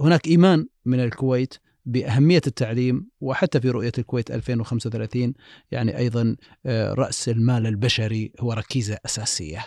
هناك 0.00 0.26
إيمان 0.26 0.66
من 0.84 1.00
الكويت 1.00 1.54
بأهمية 1.86 2.42
التعليم 2.46 3.06
وحتى 3.20 3.60
في 3.60 3.70
رؤية 3.70 3.92
الكويت 3.98 4.30
2035 4.30 5.34
يعني 5.70 5.98
أيضا 5.98 6.36
رأس 6.66 7.28
المال 7.28 7.66
البشري 7.66 8.32
هو 8.40 8.52
ركيزة 8.52 8.98
أساسية. 9.06 9.64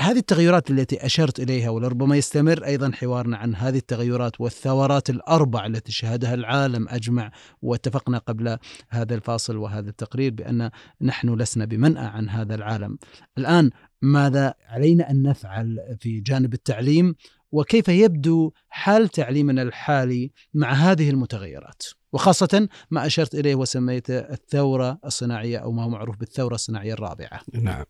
هذه 0.00 0.18
التغيرات 0.18 0.70
التي 0.70 1.06
أشرت 1.06 1.40
إليها 1.40 1.70
ولربما 1.70 2.16
يستمر 2.16 2.64
أيضا 2.64 2.92
حوارنا 2.92 3.36
عن 3.36 3.54
هذه 3.54 3.76
التغيرات 3.76 4.40
والثورات 4.40 5.10
الأربع 5.10 5.66
التي 5.66 5.92
شهدها 5.92 6.34
العالم 6.34 6.88
أجمع 6.88 7.30
واتفقنا 7.62 8.18
قبل 8.18 8.58
هذا 8.90 9.14
الفاصل 9.14 9.56
وهذا 9.56 9.90
التقرير 9.90 10.32
بأن 10.32 10.70
نحن 11.00 11.34
لسنا 11.34 11.64
بمنأى 11.64 12.06
عن 12.06 12.28
هذا 12.28 12.54
العالم. 12.54 12.98
الآن 13.38 13.70
ماذا 14.02 14.54
علينا 14.68 15.10
أن 15.10 15.22
نفعل 15.22 15.96
في 16.00 16.20
جانب 16.20 16.54
التعليم 16.54 17.14
وكيف 17.52 17.88
يبدو 17.88 18.52
حال 18.68 19.08
تعليمنا 19.08 19.62
الحالي 19.62 20.32
مع 20.54 20.72
هذه 20.72 21.10
المتغيرات؟ 21.10 21.82
وخاصة 22.12 22.68
ما 22.90 23.06
أشرت 23.06 23.34
إليه 23.34 23.54
وسميته 23.54 24.18
الثورة 24.18 24.98
الصناعية 25.04 25.58
أو 25.58 25.72
ما 25.72 25.84
هو 25.84 25.88
معروف 25.88 26.16
بالثورة 26.16 26.54
الصناعية 26.54 26.92
الرابعة 26.92 27.40
نعم 27.52 27.84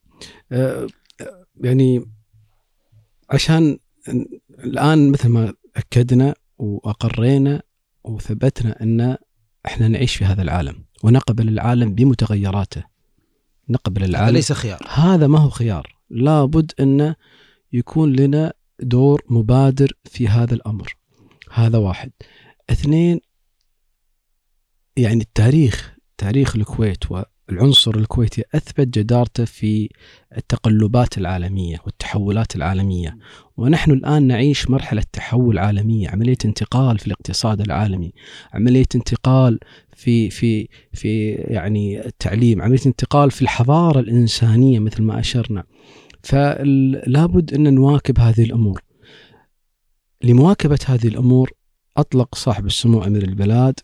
أه 0.52 0.87
يعني 1.61 2.04
عشان 3.30 3.78
الآن 4.50 5.11
مثل 5.11 5.28
ما 5.28 5.54
أكدنا 5.76 6.35
وأقرينا 6.59 7.62
وثبتنا 8.04 8.83
أن 8.83 9.16
إحنا 9.66 9.88
نعيش 9.88 10.16
في 10.16 10.25
هذا 10.25 10.42
العالم 10.42 10.85
ونقبل 11.02 11.49
العالم 11.49 11.94
بمتغيراته. 11.94 12.85
نقبل 13.68 14.04
العالم. 14.04 14.26
هذا 14.26 14.37
ليس 14.37 14.52
خيار. 14.52 14.80
هذا 14.88 15.26
ما 15.26 15.38
هو 15.38 15.50
خيار. 15.50 15.97
لابد 16.11 16.73
انه 16.80 17.16
يكون 17.73 18.12
لنا 18.12 18.52
دور 18.80 19.23
مبادر 19.28 19.92
في 20.04 20.28
هذا 20.28 20.54
الأمر. 20.54 20.97
هذا 21.52 21.78
واحد. 21.78 22.12
اثنين 22.71 23.21
يعني 24.97 25.21
التاريخ 25.23 25.94
تاريخ 26.18 26.56
الكويت 26.56 27.11
العنصر 27.50 27.94
الكويتي 27.96 28.44
أثبت 28.54 28.98
جدارته 28.98 29.44
في 29.44 29.88
التقلبات 30.36 31.18
العالمية 31.18 31.76
والتحولات 31.84 32.56
العالمية. 32.56 33.16
ونحن 33.56 33.90
الآن 33.90 34.26
نعيش 34.26 34.70
مرحلة 34.70 35.02
تحول 35.12 35.58
عالمية 35.58 36.08
عملية 36.08 36.36
انتقال 36.44 36.98
في 36.98 37.06
الاقتصاد 37.06 37.60
العالمي 37.60 38.12
عملية 38.52 38.86
انتقال 38.94 39.58
في 39.96 40.30
في 40.30 40.68
في 40.92 41.30
يعني 41.32 42.06
التعليم 42.06 42.62
عملية 42.62 42.86
انتقال 42.86 43.30
في 43.30 43.42
الحضارة 43.42 44.00
الإنسانية 44.00 44.78
مثل 44.78 45.02
ما 45.02 45.20
أشرنا. 45.20 45.64
فلا 46.22 47.26
بد 47.26 47.54
أن 47.54 47.74
نواكب 47.74 48.18
هذه 48.18 48.42
الأمور. 48.42 48.80
لمواكبة 50.24 50.78
هذه 50.86 51.08
الأمور 51.08 51.50
أطلق 51.96 52.34
صاحب 52.34 52.66
السمو 52.66 53.04
أمير 53.04 53.22
البلاد 53.22 53.80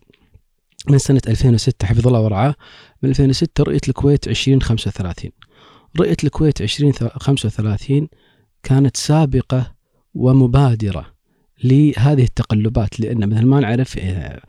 من 0.88 0.98
سنة 0.98 1.20
2006 1.28 1.86
حفظ 1.86 2.06
الله 2.06 2.20
ورعاه 2.20 2.54
من 3.02 3.10
2006 3.10 3.64
رؤية 3.64 3.80
الكويت 3.88 4.28
2035 4.28 5.30
رؤية 6.00 6.16
الكويت 6.24 6.60
2035 6.60 8.08
كانت 8.62 8.96
سابقة 8.96 9.74
ومبادرة 10.14 11.06
لهذه 11.64 12.22
التقلبات 12.22 13.00
لأن 13.00 13.28
مثل 13.28 13.46
ما 13.46 13.60
نعرف 13.60 13.98
آه، 13.98 14.42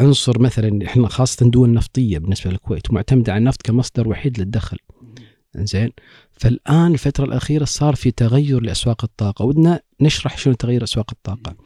عنصر 0.00 0.38
مثلا 0.38 0.86
إحنا 0.86 1.08
خاصة 1.08 1.50
دول 1.50 1.72
نفطية 1.72 2.18
بالنسبة 2.18 2.50
للكويت 2.50 2.92
معتمده 2.92 3.32
على 3.32 3.38
النفط 3.38 3.62
كمصدر 3.62 4.08
وحيد 4.08 4.40
للدخل. 4.40 4.78
زين 5.56 5.90
فالآن 6.32 6.92
الفترة 6.92 7.24
الأخيرة 7.24 7.64
صار 7.64 7.94
في 7.94 8.10
تغير 8.10 8.60
لأسواق 8.60 9.04
الطاقة 9.04 9.44
ودنا 9.44 9.80
نشرح 10.00 10.38
شنو 10.38 10.54
تغير 10.54 10.84
أسواق 10.84 11.10
الطاقة. 11.12 11.56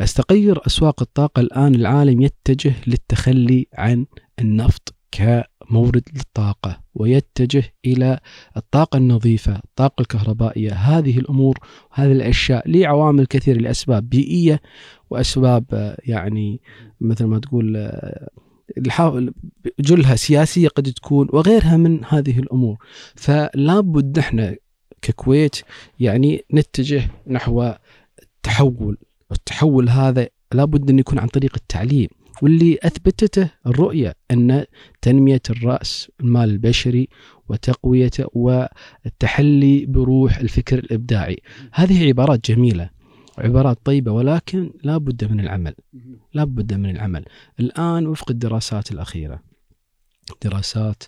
أستغير 0.00 0.66
أسواق 0.66 1.02
الطاقة 1.02 1.40
الآن 1.40 1.74
العالم 1.74 2.22
يتجه 2.22 2.74
للتخلي 2.86 3.66
عن 3.74 4.06
النفط 4.38 4.94
كمورد 5.10 6.02
للطاقة 6.14 6.80
ويتجه 6.94 7.64
إلى 7.86 8.18
الطاقة 8.56 8.96
النظيفة، 8.96 9.56
الطاقة 9.64 10.00
الكهربائية، 10.00 10.72
هذه 10.72 11.18
الأمور 11.18 11.58
وهذه 11.92 12.12
الأشياء 12.12 12.70
لعوامل 12.70 13.26
كثيره 13.26 13.58
لأسباب 13.58 14.08
بيئية 14.08 14.60
وأسباب 15.10 15.96
يعني 16.04 16.60
مثل 17.00 17.24
ما 17.24 17.38
تقول 17.38 17.92
جلها 19.80 20.16
سياسية 20.16 20.68
قد 20.68 20.92
تكون 20.92 21.28
وغيرها 21.32 21.76
من 21.76 22.04
هذه 22.04 22.38
الأمور. 22.38 22.76
فلا 23.14 23.80
بد 23.80 24.18
نحن 24.18 24.56
ككويت 25.02 25.56
يعني 26.00 26.44
نتجه 26.54 27.10
نحو 27.26 27.72
التحول 29.32 29.88
هذا 29.88 30.28
لابد 30.54 30.90
أن 30.90 30.98
يكون 30.98 31.18
عن 31.18 31.28
طريق 31.28 31.52
التعليم. 31.56 32.08
واللي 32.42 32.78
أثبتته 32.82 33.50
الرؤية 33.66 34.14
أن 34.30 34.64
تنمية 35.02 35.42
الرأس 35.50 36.10
المال 36.20 36.50
البشري 36.50 37.08
وتقويته 37.48 38.26
والتحلي 38.32 39.86
بروح 39.86 40.36
الفكر 40.36 40.78
الإبداعي. 40.78 41.36
هذه 41.72 42.08
عبارات 42.08 42.50
جميلة 42.50 42.90
عبارات 43.38 43.78
طيبة 43.84 44.12
ولكن 44.12 44.70
لا 44.82 44.98
بد 44.98 45.32
من 45.32 45.40
العمل. 45.40 45.74
لا 46.34 46.44
بد 46.44 46.74
من 46.74 46.90
العمل. 46.90 47.24
الآن 47.60 48.06
وفق 48.06 48.30
الدراسات 48.30 48.92
الأخيرة 48.92 49.42
دراسات 50.44 51.02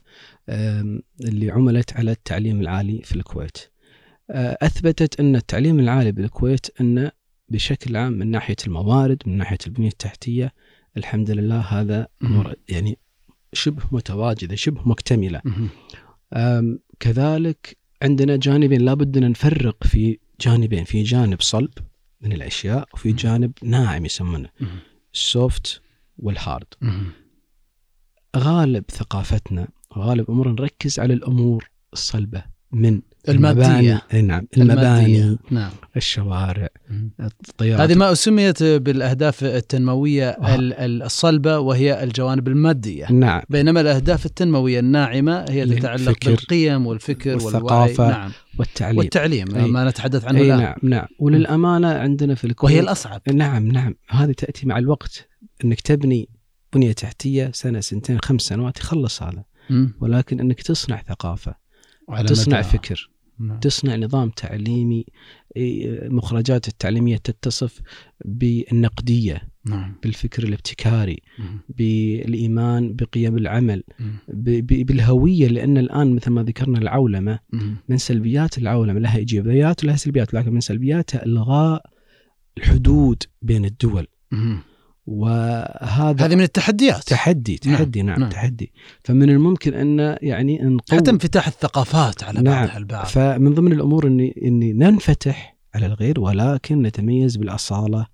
اللي 1.24 1.50
عملت 1.50 1.92
على 1.96 2.10
التعليم 2.10 2.60
العالي 2.60 3.02
في 3.02 3.16
الكويت. 3.16 3.58
أثبتت 4.30 5.20
أن 5.20 5.36
التعليم 5.36 5.80
العالي 5.80 6.12
بالكويت 6.12 6.80
أن 6.80 7.10
بشكل 7.48 7.96
عام 7.96 8.12
من 8.12 8.30
ناحية 8.30 8.56
الموارد 8.66 9.22
من 9.26 9.36
ناحية 9.36 9.58
البنية 9.66 9.88
التحتية 9.88 10.52
الحمد 10.96 11.30
لله 11.30 11.60
هذا 11.60 12.08
يعني 12.68 12.98
شبه 13.52 13.82
متواجده 13.92 14.54
شبه 14.54 14.88
مكتملة. 14.88 15.42
كذلك 17.00 17.76
عندنا 18.02 18.36
جانبين 18.36 18.80
لابد 18.80 19.16
أن 19.16 19.30
نفرق 19.30 19.84
في 19.84 20.18
جانبين 20.40 20.84
في 20.84 21.02
جانب 21.02 21.40
صلب 21.40 21.72
من 22.20 22.32
الأشياء 22.32 22.88
وفي 22.94 23.12
جانب 23.12 23.52
ناعم 23.62 24.04
يسمونه 24.04 24.48
ال 25.14 25.28
soft 25.28 25.82
وال 26.18 26.34
hard. 26.34 26.74
غالب 28.36 28.84
ثقافتنا 28.90 29.68
غالب 29.94 30.30
أمورنا 30.30 30.52
نركز 30.52 31.00
على 31.00 31.14
الأمور 31.14 31.70
الصلبة 31.92 32.44
من 32.72 33.02
الماديه 33.28 34.02
أي 34.14 34.22
نعم 34.22 34.46
المباني. 34.56 35.16
المادية. 35.22 35.38
نعم. 35.50 35.70
الشوارع. 35.96 36.68
الطيارات 37.20 37.80
هذه 37.90 37.98
ما 37.98 38.14
سميت 38.14 38.62
بالأهداف 38.62 39.44
التنموية 39.44 40.28
آه. 40.30 40.54
ال- 40.54 40.72
ال- 40.74 41.02
الصلبة 41.02 41.58
وهي 41.58 42.02
الجوانب 42.04 42.48
المادية. 42.48 43.12
نعم. 43.12 43.42
بينما 43.48 43.80
الأهداف 43.80 44.26
التنموية 44.26 44.80
الناعمة 44.80 45.44
هي 45.48 45.66
تتعلق 45.66 46.24
بالقيم 46.24 46.86
والفكر 46.86 47.34
والثقافة 47.34 48.02
والوعي 48.02 48.18
نعم. 48.20 48.32
والتعليم. 48.58 48.98
والتعليم 48.98 49.54
أي. 49.56 49.70
ما 49.70 49.84
نتحدث 49.88 50.24
عنه 50.24 50.40
الان 50.40 50.58
نعم 50.58 50.74
نعم. 50.82 51.06
وللأمانة 51.18 51.88
عندنا 51.88 52.34
في 52.34 52.44
الكويت 52.46 52.72
وهي 52.72 52.80
الأصعب. 52.80 53.20
نعم 53.34 53.68
نعم. 53.68 53.94
هذه 54.08 54.32
تأتي 54.32 54.66
مع 54.66 54.78
الوقت 54.78 55.28
إنك 55.64 55.80
تبني 55.80 56.28
بنية 56.72 56.92
تحتية 56.92 57.50
سنة 57.54 57.80
سنتين 57.80 58.18
خمس 58.24 58.42
سنوات 58.42 58.78
يخلص 58.78 59.22
هذا. 59.22 59.44
ولكن 60.00 60.40
إنك 60.40 60.62
تصنع 60.62 61.02
ثقافة 61.08 61.54
تصنع 62.26 62.62
مدى- 62.62 62.64
فكر. 62.64 63.10
نعم. 63.38 63.60
تصنع 63.60 63.96
نظام 63.96 64.30
تعليمي 64.30 65.06
مخرجات 66.08 66.68
التعليمية 66.68 67.16
تتصف 67.16 67.80
بالنقدية 68.24 69.48
نعم 69.66 69.94
بالفكر 70.02 70.42
الابتكاري 70.42 71.22
مم. 71.38 71.60
بالإيمان 71.68 72.94
بقيم 72.96 73.36
العمل 73.36 73.82
بالهوية 74.28 75.48
لأن 75.48 75.78
الآن 75.78 76.14
مثل 76.14 76.30
ما 76.30 76.42
ذكرنا 76.42 76.78
العولمة 76.78 77.38
مم. 77.52 77.76
من 77.88 77.96
سلبيات 77.96 78.58
العولمة 78.58 79.00
لها 79.00 79.16
إيجابيات 79.16 79.84
ولها 79.84 79.96
سلبيات 79.96 80.34
لكن 80.34 80.52
من 80.52 80.60
سلبياتها 80.60 81.24
إلغاء 81.24 81.86
الحدود 82.58 83.22
بين 83.42 83.64
الدول 83.64 84.06
مم. 84.32 84.58
وهذا 85.06 86.26
هذه 86.26 86.34
من 86.34 86.42
التحديات. 86.42 87.02
تحدي 87.02 87.60
نعم، 87.66 87.74
تحدي 87.76 88.02
نعم, 88.02 88.10
نعم. 88.10 88.20
نعم 88.20 88.30
تحدي. 88.30 88.72
فمن 89.04 89.30
الممكن 89.30 89.74
أن 89.74 90.16
يعني 90.22 90.58
نقوي 90.62 91.00
حتى 91.00 91.10
انفتاح 91.10 91.46
الثقافات 91.46 92.24
على 92.24 92.40
نعم. 92.40 92.54
بعضها 92.54 92.76
البعض 92.76 93.06
فمن 93.06 93.54
ضمن 93.54 93.72
الأمور 93.72 94.06
إني 94.06 94.40
إني 94.44 94.72
ننفتح 94.72 95.56
على 95.74 95.86
الغير 95.86 96.20
ولكن 96.20 96.82
نتميز 96.82 97.36
بالأصالة 97.36 98.06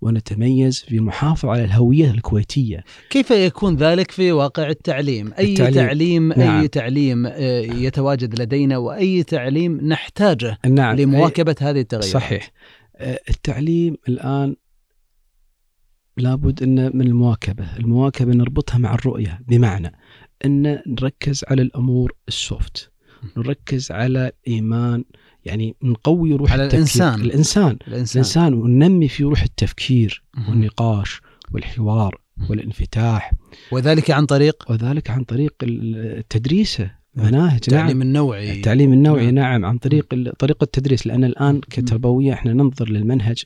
ونتميز 0.00 0.80
في 0.80 0.96
المحافظة 0.96 1.50
على 1.50 1.64
الهوية 1.64 2.10
الكويتية. 2.10 2.84
كيف 3.10 3.30
يكون 3.30 3.76
ذلك 3.76 4.10
في 4.10 4.32
واقع 4.32 4.68
التعليم؟ 4.68 5.32
أي 5.38 5.52
التعليم. 5.52 5.74
تعليم, 5.74 6.32
نعم. 6.32 6.60
أي 6.60 6.68
تعليم 6.68 7.26
آه، 7.26 7.60
يتواجد 7.60 8.40
لدينا 8.40 8.76
وأي 8.78 9.22
تعليم 9.22 9.80
نحتاجه 9.88 10.58
نعم. 10.66 10.96
لمواكبة 10.96 11.56
هذه 11.60 11.80
التغيرات؟ 11.80 12.10
صحيح. 12.10 12.50
آه، 12.96 13.20
التعليم 13.28 13.96
الآن 14.08 14.56
لابد 16.20 16.62
أن 16.62 16.96
من 16.96 17.06
المواكبة 17.06 17.76
المواكبة 17.76 18.32
نربطها 18.32 18.78
مع 18.78 18.94
الرؤية 18.94 19.40
بمعنى 19.48 19.92
أن 20.44 20.82
نركز 20.86 21.44
على 21.48 21.62
الأمور 21.62 22.12
السوفت 22.28 22.90
نركز 23.36 23.90
على 23.90 24.32
إيمان 24.48 25.04
يعني 25.44 25.76
نقوي 25.82 26.32
روح 26.32 26.52
على 26.52 26.64
التفكير. 26.64 26.78
الإنسان. 26.78 27.20
الإنسان 27.20 27.78
الإنسان 27.88 28.20
الإنسان 28.22 28.54
وننمي 28.54 29.08
في 29.08 29.24
روح 29.24 29.42
التفكير. 29.42 30.22
والنقاش 30.48 31.20
والحوار 31.52 32.20
والانفتاح 32.50 33.32
وذلك 33.72 34.10
عن 34.10 34.26
طريق 34.26 34.64
وذلك 34.70 35.10
عن 35.10 35.24
طريق 35.24 35.52
تدريسه 36.30 36.97
مناهج 37.24 37.52
التعليم 37.54 37.86
نعم 37.88 38.02
النوعي. 38.02 38.52
التعليم 38.52 38.92
النوعي 38.92 39.24
نعم. 39.30 39.34
نعم, 39.34 39.64
عن 39.64 39.78
طريق 39.78 40.06
طريقة 40.38 40.64
التدريس. 40.64 41.06
لأن 41.06 41.24
الآن 41.24 41.60
كتربوية 41.60 42.32
إحنا 42.32 42.52
ننظر 42.52 42.88
للمنهج 42.90 43.42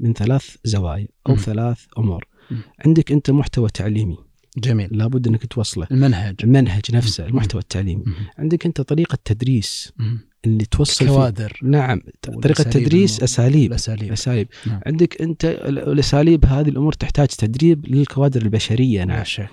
من 0.00 0.12
ثلاث 0.12 0.56
زوايا 0.64 1.08
أو 1.28 1.32
مم. 1.34 1.38
ثلاث 1.40 1.78
أمور. 1.98 2.24
مم. 2.50 2.58
عندك 2.86 3.12
أنت 3.12 3.30
محتوى 3.30 3.68
تعليمي. 3.74 4.16
جميل. 4.58 4.88
لابد 4.98 5.28
أنك 5.28 5.46
توصله. 5.46 5.86
المنهج. 5.90 6.34
المنهج 6.44 6.82
نفسه 6.94 7.24
مم. 7.24 7.30
المحتوى 7.30 7.60
التعليمي. 7.60 8.02
مم. 8.06 8.14
عندك 8.38 8.66
أنت 8.66 8.80
طريقة 8.80 9.18
تدريس 9.24 9.92
مم. 9.98 10.18
اللي 10.44 10.64
توصل 10.64 11.04
فيه 11.06 11.12
كوادر. 11.12 11.58
نعم 11.62 12.00
طريقة 12.22 12.36
والأساليب 12.62 12.88
تدريس 12.88 13.16
الم- 13.16 13.24
أساليب. 13.24 13.70
الأساليب. 13.70 14.12
أساليب. 14.12 14.48
نعم. 14.66 14.80
عندك 14.86 15.22
أنت 15.22 15.44
ال- 15.44 15.78
الأساليب 15.78 16.44
هذه 16.46 16.68
الأمور 16.68 16.92
تحتاج 16.92 17.28
تدريب 17.28 17.86
للكوادر 17.88 18.42
البشرية 18.42 18.98
لا 18.98 19.04
نعم 19.04 19.24
شك. 19.24 19.48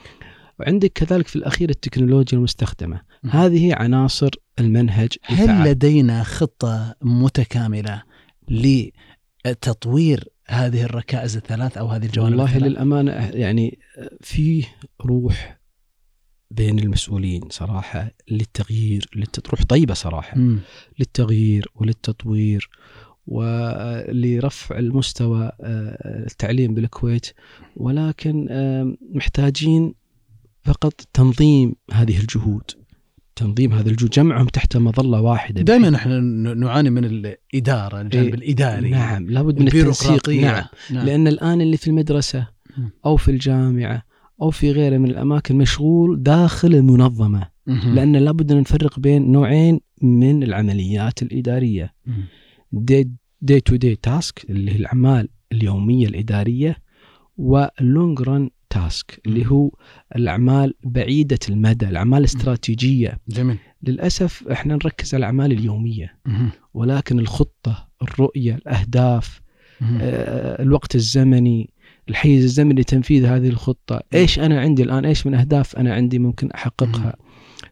وعندك 0.61 0.91
كذلك 0.93 1.27
في 1.27 1.35
الأخير 1.35 1.69
التكنولوجيا 1.69 2.37
المستخدمة. 2.37 3.01
هذه 3.29 3.75
عناصر 3.75 4.29
المنهج 4.59 5.09
هل 5.23 5.41
الفعال. 5.41 5.69
لدينا 5.71 6.23
خطة 6.23 6.95
متكاملة 7.01 8.03
لتطوير 9.45 10.27
هذه 10.47 10.83
الركائز 10.83 11.37
الثلاث 11.37 11.77
أو 11.77 11.87
هذه 11.87 12.05
الجوانب 12.05 12.31
والله 12.31 12.45
الثلاث؟ 12.55 12.63
للأمانة 12.71 13.11
يعني 13.33 13.79
فيه 14.21 14.63
روح 15.05 15.61
بين 16.51 16.79
المسؤولين 16.79 17.41
صراحة 17.49 18.11
للتغيير 18.31 19.05
للت- 19.15 19.49
روح 19.49 19.63
طيبة 19.63 19.93
صراحة 19.93 20.37
مم. 20.37 20.59
للتغيير 20.99 21.67
وللتطوير 21.75 22.69
ولرفع 23.27 24.77
المستوى 24.79 25.51
آه، 25.61 26.25
التعليم 26.27 26.73
بالكويت 26.73 27.25
ولكن 27.75 28.47
آه، 28.49 28.95
محتاجين 29.15 29.93
فقط 30.63 30.93
تنظيم 31.13 31.75
هذه 31.91 32.19
الجهود. 32.19 32.63
تنظيم 33.35 33.73
هذه 33.73 33.87
الجهود. 33.87 34.11
جمعهم 34.11 34.47
تحت 34.47 34.77
مظلة 34.77 35.21
واحدة. 35.21 35.61
دائما 35.61 35.89
نحن 35.89 36.11
نعاني 36.59 36.89
من 36.89 37.05
الإدارة 37.05 38.01
الجانب 38.01 38.27
إيه، 38.27 38.33
الإداري. 38.33 38.89
نعم 38.89 39.29
لابد 39.29 39.59
من 39.59 39.67
التنسيق. 39.67 40.29
نعم. 40.29 40.65
نعم. 40.91 41.05
لأن 41.05 41.27
الآن 41.27 41.61
اللي 41.61 41.77
في 41.77 41.87
المدرسة 41.87 42.47
مم. 42.77 42.89
أو 43.05 43.17
في 43.17 43.31
الجامعة 43.31 44.03
أو 44.41 44.49
في 44.49 44.71
غيرها 44.71 44.97
من 44.97 45.09
الأماكن 45.09 45.55
مشغول 45.55 46.23
داخل 46.23 46.75
المنظمة. 46.75 47.47
مهم. 47.67 47.95
لأن 47.95 48.15
لابد 48.15 48.51
أن 48.51 48.57
نفرق 48.57 48.99
بين 48.99 49.31
نوعين 49.31 49.79
من 50.01 50.43
العمليات 50.43 51.21
الإدارية. 51.21 51.93
مم. 52.05 52.23
day 53.41 53.59
to 53.59 53.75
day 53.75 53.95
task 53.95 54.45
اللي 54.49 54.71
هي 54.71 54.75
الأعمال 54.75 55.29
اليومية 55.51 56.07
الإدارية 56.07 56.77
وال 57.37 57.65
long 57.65 58.21
run 58.21 58.49
task 58.71 59.21
اللي 59.25 59.47
هو 59.47 59.71
الأعمال 60.15 60.73
بعيدة 60.83 61.39
المدى 61.49 61.89
الأعمال 61.89 62.19
الاستراتيجية 62.19 63.17
جميل. 63.29 63.57
للأسف 63.83 64.47
إحنا 64.47 64.73
نركز 64.73 65.13
على 65.13 65.19
الأعمال 65.19 65.51
اليومية 65.51 66.17
مهم. 66.25 66.49
ولكن 66.73 67.19
الخطة 67.19 67.89
الرؤية 68.01 68.55
الأهداف 68.55 69.41
مهم. 69.81 69.97
آه، 70.01 70.61
الوقت 70.61 70.95
الزمني 70.95 71.69
الحيز 72.09 72.43
الزمني 72.43 72.81
لتنفيذ 72.81 73.25
هذه 73.25 73.47
الخطة. 73.47 74.01
إيش 74.13 74.39
أنا 74.39 74.61
عندي 74.61 74.83
الآن؟ 74.83 75.05
إيش 75.05 75.27
من 75.27 75.35
أهداف 75.35 75.75
أنا 75.75 75.93
عندي 75.93 76.19
ممكن 76.19 76.51
أحققها؟ 76.51 77.15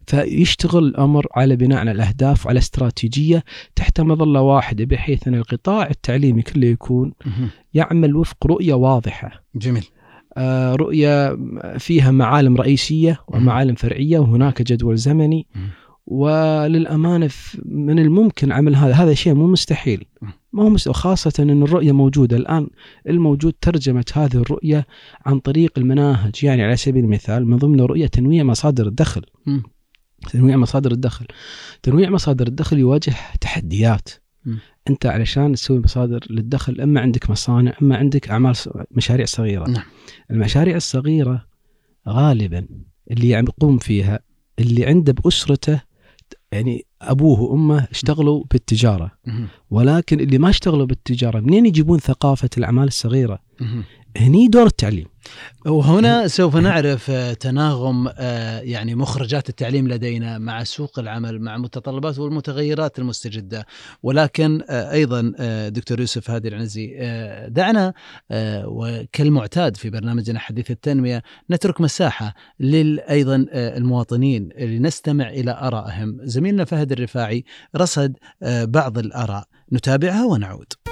فيشتغل 0.07 0.83
الأمر 0.83 1.27
على 1.35 1.55
بناء 1.55 1.79
على 1.79 1.91
الأهداف 1.91 2.45
وعلى 2.45 2.59
استراتيجية 2.59 3.43
تحت 3.75 4.01
مظلة 4.01 4.41
واحدة 4.41 4.85
بحيث 4.85 5.27
أن 5.27 5.35
القطاع 5.35 5.89
التعليمي 5.89 6.41
كله 6.41 6.67
يكون. 6.67 7.13
يعمل 7.73 8.15
وفق 8.15 8.47
رؤية 8.47 8.73
واضحة. 8.73 9.43
جميل. 9.55 9.85
رؤية 10.75 11.37
فيها 11.77 12.11
معالم 12.11 12.55
رئيسية 12.55 13.19
ومعالم 13.27 13.75
فرعية 13.75 14.19
وهناك 14.19 14.61
جدول 14.61 14.97
زمني. 14.97 15.47
وللأمانة 16.07 17.29
من 17.65 17.99
الممكن 17.99 18.51
عمل 18.51 18.75
هذا. 18.75 18.93
هذا 18.93 19.13
شيء 19.13 19.33
مو 19.33 19.47
مستحيل. 19.47 20.05
ما 20.53 20.63
هو 20.63 20.69
مستحيل 20.69 20.95
خاصة 20.95 21.43
أن 21.43 21.63
الرؤية 21.63 21.91
موجودة 21.91 22.37
الآن. 22.37 22.67
الموجود 23.09 23.53
ترجمة 23.61 24.05
هذه 24.13 24.35
الرؤية 24.35 24.87
عن 25.25 25.39
طريق 25.39 25.71
المناهج. 25.77 26.43
يعني 26.43 26.63
على 26.63 26.75
سبيل 26.75 27.03
المثال 27.03 27.45
من 27.45 27.57
ضمن 27.57 27.79
الرؤية 27.79 28.07
تنويع 28.07 28.43
مصادر 28.43 28.87
الدخل. 28.87 29.21
تنويع 30.31 30.57
مصادر 30.57 30.91
الدخل. 30.91 31.25
تنويع 31.83 32.09
مصادر 32.09 32.47
الدخل 32.47 32.77
يواجه 32.77 33.13
تحديات. 33.41 34.09
مم. 34.45 34.59
انت 34.89 35.05
علشان 35.05 35.53
تسوي 35.53 35.79
مصادر 35.79 36.19
للدخل 36.29 36.81
اما 36.81 37.01
عندك 37.01 37.29
مصانع 37.29 37.73
اما 37.81 37.97
عندك 37.97 38.29
أعمال 38.29 38.55
مشاريع 38.91 39.25
صغيرة 39.25 39.69
نعم. 39.69 39.83
المشاريع 40.31 40.75
الصغيرة 40.75 41.45
غالبا 42.07 42.67
اللي 43.11 43.35
عم 43.35 43.43
يقوم 43.43 43.77
فيها 43.77 44.19
اللي 44.59 44.85
عنده 44.85 45.13
بأسرته 45.13 45.81
يعني 46.51 46.85
أبوه 47.01 47.41
وأمه 47.41 47.87
اشتغلوا 47.91 48.43
بالتجارة. 48.51 49.11
ولكن 49.69 50.19
اللي 50.19 50.37
ما 50.37 50.49
اشتغلوا 50.49 50.85
بالتجارة 50.85 51.39
منين 51.39 51.65
يجيبون 51.65 51.99
ثقافة 51.99 52.49
الأعمال 52.57 52.87
الصغيرة. 52.87 53.39
هني 54.17 54.47
دور 54.47 54.65
التعليم 54.65 55.05
وهنا 55.65 56.27
سوف 56.27 56.55
نعرف 56.55 57.11
آه، 57.11 57.33
تناغم 57.33 58.09
آه، 58.17 58.59
يعني 58.59 58.95
مخرجات 58.95 59.49
التعليم 59.49 59.87
لدينا 59.87 60.37
مع 60.37 60.63
سوق 60.63 60.99
العمل 60.99 61.41
مع 61.41 61.57
متطلبات 61.57 62.19
والمتغيرات 62.19 62.99
المستجدة. 62.99 63.65
ولكن 64.03 64.61
آه، 64.69 64.91
أيضا 64.91 65.33
دكتور 65.69 65.99
يوسف 65.99 66.29
هادي 66.29 66.47
العنزي 66.47 66.97
دعنا 67.49 67.93
وكالمعتاد 68.65 69.77
في 69.77 69.89
برنامجنا 69.89 70.39
حديث 70.39 70.71
التنمية 70.71 71.23
نترك 71.51 71.81
مساحة 71.81 72.33
لل 72.59 72.99
أيضا 72.99 73.45
المواطنين 73.53 74.49
لنستمع 74.59 75.29
إلى 75.29 75.51
آرائهم. 75.51 76.17
زميلنا 76.23 76.65
فهد 76.65 76.91
الرفاعي 76.91 77.43
رصد 77.75 78.17
بعض 78.63 78.97
الآراء. 78.97 79.43
نتابعها 79.73 80.25
ونعود. 80.25 80.88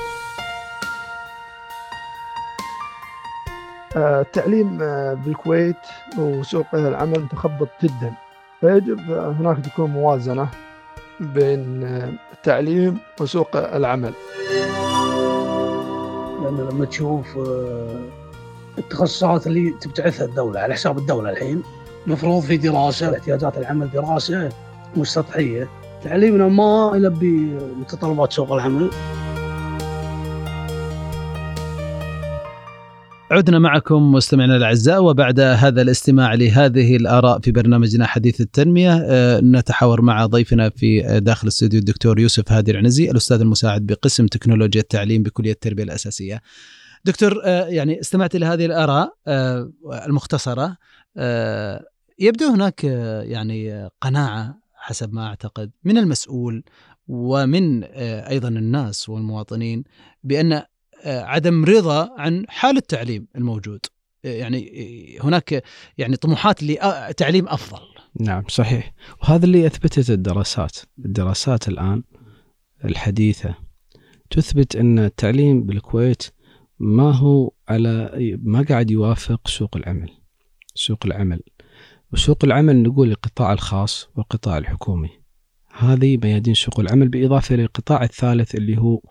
التعليم 3.97 4.79
آه، 4.81 5.13
بالكويت 5.13 5.75
وسوق 6.17 6.65
العمل 6.73 7.19
متخبط 7.19 7.69
جدا. 7.83 8.13
فيجب 8.61 9.11
آه، 9.11 9.31
هناك 9.39 9.65
تكون 9.65 9.89
موازنة 9.89 10.47
بين 11.19 11.83
التعليم 12.33 12.97
وسوق 13.21 13.55
العمل. 13.55 14.13
لأن 16.43 16.67
لما 16.71 16.85
تشوف 16.85 17.37
آه، 17.37 17.99
التخصصات 18.77 19.47
اللي 19.47 19.69
تبتعثها 19.81 20.25
الدولة 20.25 20.59
على 20.59 20.73
حساب 20.73 20.97
الدولة 20.97 21.29
الحين 21.29 21.63
مفروض 22.07 22.43
في 22.43 22.57
دراسة 22.57 23.17
احتياجات 23.17 23.57
العمل 23.57 23.91
دراسة 23.91 24.49
مش 24.97 25.13
سطحية 25.13 25.67
تعليمنا 26.03 26.47
ما 26.47 26.91
يلبي 26.95 27.59
متطلبات 27.79 28.33
سوق 28.33 28.51
العمل. 28.53 28.89
عدنا 33.31 33.59
معكم 33.59 34.11
مستمعينا 34.11 34.55
الأعزاء 34.55 35.03
وبعد 35.03 35.39
هذا 35.39 35.81
الاستماع 35.81 36.33
لهذه 36.33 36.95
الآراء 36.95 37.39
في 37.39 37.51
برنامجنا 37.51 38.05
حديث 38.07 38.41
التنمية 38.41 39.05
آه، 39.05 39.39
نتحاور 39.39 40.01
مع 40.01 40.25
ضيفنا 40.25 40.69
في 40.69 41.05
آه، 41.05 41.19
داخل 41.19 41.43
الاستوديو 41.43 41.79
الدكتور 41.79 42.19
يوسف 42.19 42.51
هادي 42.51 42.71
العنزي 42.71 43.11
الأستاذ 43.11 43.41
المساعد 43.41 43.85
بقسم 43.85 44.27
تكنولوجيا 44.27 44.81
التعليم 44.81 45.23
بكلية 45.23 45.51
التربية 45.51 45.83
الأساسية. 45.83 46.41
دكتور 47.05 47.41
آه، 47.45 47.65
يعني 47.65 47.99
استمعت 47.99 48.35
إلى 48.35 48.45
هذه 48.45 48.65
الآراء 48.65 49.13
المختصرة 50.07 50.77
يبدو 52.19 52.45
هناك 52.53 52.83
يعني 53.23 53.89
قناعة 54.01 54.59
حسب 54.75 55.13
ما 55.13 55.27
أعتقد 55.27 55.71
من 55.83 55.97
المسؤول 55.97 56.63
ومن 57.07 57.83
أيضا 57.83 58.47
الناس 58.47 59.09
والمواطنين 59.09 59.83
بأن 60.23 60.63
عدم 61.05 61.65
رضا 61.65 62.09
عن 62.17 62.45
حال 62.49 62.77
التعليم 62.77 63.27
الموجود. 63.35 63.85
آه، 64.25 64.33
يعني 64.33 64.71
آه، 65.19 65.25
هناك 65.25 65.63
يعني 65.97 66.15
طموحات 66.15 66.63
لتعليم 66.63 67.47
أفضل. 67.47 67.81
نعم 68.19 68.43
صحيح. 68.47 68.93
وهذا 69.21 69.45
اللي 69.45 69.67
اثبتت 69.67 70.09
الدراسات. 70.09 70.77
الدراسات 71.05 71.67
الآن 71.67 72.03
الحديثة 72.85 73.55
تثبت 74.29 74.75
أن 74.75 74.99
التعليم 74.99 75.63
بالكويت 75.63 76.23
ما 76.79 77.11
هو 77.11 77.51
على 77.69 78.11
ما 78.43 78.65
قاعد 78.69 78.91
يوافق 78.91 79.47
سوق 79.47 79.77
العمل 79.77 80.09
سوق 80.75 81.05
العمل. 81.05 81.41
وسوق 82.13 82.45
العمل 82.45 82.83
نقول 82.83 83.11
القطاع 83.11 83.53
الخاص 83.53 84.09
والقطاع 84.15 84.57
الحكومي. 84.57 85.09
هذه 85.77 86.17
ميادين 86.17 86.53
سوق 86.53 86.79
العمل 86.79 87.07
بالإضافة 87.07 87.55
للقطاع 87.55 88.03
الثالث 88.03 88.55
اللي 88.55 88.77
هو 88.77 89.01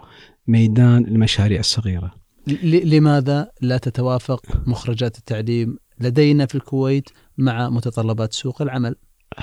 ميدان 0.47 1.07
المشاريع 1.07 1.61
الصغيرة. 1.61 2.15
لماذا 2.63 3.51
لا 3.61 3.79
تتوافق 3.79 4.43
مخرجات 4.67 5.19
التعليم 5.19 5.79
لدينا 6.01 6.47
في 6.47 6.55
الكويت 6.55 7.09
مع 7.39 7.71
متطلبات 7.71 8.33
سوق 8.33 8.63
العمل؟ 8.63 8.97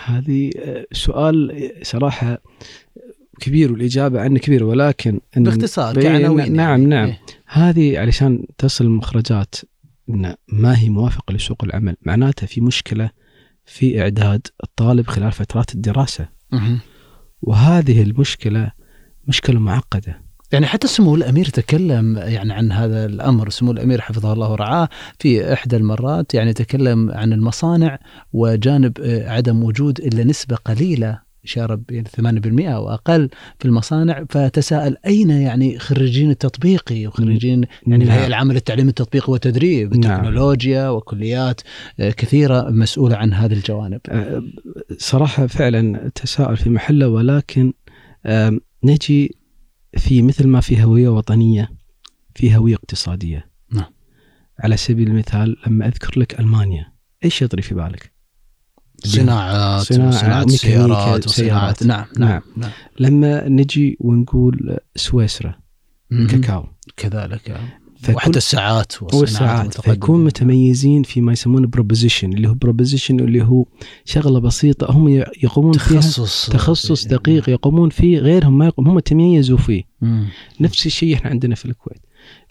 هذه 0.05 0.51
آه، 0.57 0.85
سؤال 0.91 1.71
صراحة 1.81 2.41
كبير 3.39 3.71
والإجابة 3.71 4.21
عنه 4.21 4.39
كبيرة 4.39 4.65
ولكن 4.65 5.19
باختصار 5.37 6.01
كعناوين 6.01 6.53
نعم 6.53 6.69
يعني. 6.69 6.85
نعم 6.85 7.07
إيه؟ 7.07 7.21
هذه 7.45 7.99
علشان 7.99 8.45
تصل 8.57 8.85
المخرجات 8.85 9.55
إن 10.09 10.35
ما 10.47 10.79
هي 10.79 10.89
موافقة 10.89 11.33
لسوق 11.33 11.63
العمل 11.63 11.95
معناتها 12.01 12.47
في 12.47 12.61
مشكلة 12.61 13.09
في 13.65 14.01
إعداد 14.01 14.47
الطالب 14.63 15.07
خلال 15.07 15.31
فترات 15.31 15.75
الدراسة. 15.75 16.29
وهذه 17.41 18.01
المشكلة 18.01 18.71
مشكلة 19.27 19.59
معقدة. 19.59 20.22
يعني 20.53 20.65
حتى 20.65 20.87
سمو 20.87 21.15
الأمير 21.15 21.45
تكلم 21.45 22.17
يعني 22.17 22.53
عن 22.53 22.71
هذا 22.71 23.05
الأمر 23.05 23.49
سمو 23.49 23.71
الأمير 23.71 24.01
حفظه 24.01 24.33
الله 24.33 24.51
ورعاه 24.51 24.89
في 25.19 25.53
إحدى 25.53 25.75
المرات 25.75 26.33
يعني 26.33 26.53
تكلم 26.53 27.11
عن 27.11 27.33
المصانع 27.33 27.99
وجانب 28.33 28.99
آه، 29.01 29.29
عدم 29.29 29.63
وجود 29.63 29.99
إلا 29.99 30.23
نسبة 30.23 30.55
قليلة 30.55 31.19
إشارة 31.43 31.81
يعني 31.89 32.07
8% 32.07 32.69
أو 32.75 32.89
أقل 32.89 33.29
في 33.59 33.65
المصانع 33.65 34.25
فتساءل 34.29 34.97
أين 35.05 35.29
يعني 35.29 35.79
خريجين 35.79 36.29
التطبيقي 36.29 37.07
وخريجين 37.07 37.65
يعني 37.87 38.05
نعم. 38.05 38.25
العمل 38.25 38.55
التعليمي 38.55 38.89
التطبيقي 38.89 39.33
والتدريب 39.33 39.97
نعم. 39.97 40.11
التكنولوجيا 40.11 40.89
وكليات 40.89 41.61
آه، 41.99 42.09
كثيرة 42.09 42.69
مسؤولة 42.69 43.15
عن 43.15 43.33
هذه 43.33 43.53
الجوانب. 43.53 43.99
آه، 44.09 44.43
صراحة 44.97 45.47
فعلا 45.47 46.11
تساؤل 46.15 46.57
في 46.57 46.69
محله 46.69 47.07
ولكن 47.07 47.73
نجي 48.83 49.42
في 49.97 50.21
مثل 50.21 50.47
ما 50.47 50.61
في 50.61 50.83
هوية 50.83 51.09
وطنية 51.09 51.71
في 52.35 52.57
هوية 52.57 52.75
اقتصادية. 52.75 53.49
نعم. 53.71 53.91
على 54.59 54.77
سبيل 54.77 55.07
المثال 55.07 55.57
لما 55.67 55.87
أذكر 55.87 56.19
لك 56.19 56.39
ألمانيا 56.39 56.93
إيش 57.25 57.41
يطري 57.41 57.61
في 57.61 57.75
بالك؟ 57.75 58.13
صناعات 59.05 59.81
صناعات 59.81 60.51
سيارات 60.51 61.27
وصناعات 61.27 61.83
نعم 61.83 62.05
نعم, 62.17 62.29
نعم. 62.29 62.41
نعم. 62.57 62.71
لما 62.99 63.49
نجي 63.49 63.97
ونقول 63.99 64.77
سويسرا 64.95 65.55
كاكاو. 66.29 66.67
كذلك 66.97 67.61
وحتى 68.09 68.37
الساعات 68.37 68.93
والساعات 69.01 69.81
فيكون 69.81 70.23
متميزين 70.23 71.03
في 71.03 71.21
ما 71.21 71.31
يسمونه 71.31 71.67
proposition 71.67 72.33
اللي 72.33 72.49
هو 72.49 72.53
proposition 72.53 73.19
اللي 73.19 73.43
هو 73.43 73.65
شغلة 74.05 74.39
بسيطة 74.39 74.91
هم 74.91 75.23
يقومون 75.43 75.71
تخصص 75.71 76.45
فيها 76.45 76.57
تخصص 76.57 77.05
دقيق 77.05 77.49
يقومون 77.49 77.89
فيه 77.89 78.17
غيرهم 78.17 78.57
ما 78.57 78.65
يقوم 78.65 78.87
هم 78.87 78.99
تميزوا 78.99 79.57
فيه. 79.57 79.83
مم. 80.01 80.27
نفس 80.59 80.85
الشيء 80.85 81.15
إحنا 81.15 81.29
عندنا 81.29 81.55
في 81.55 81.65
الكويت. 81.65 82.01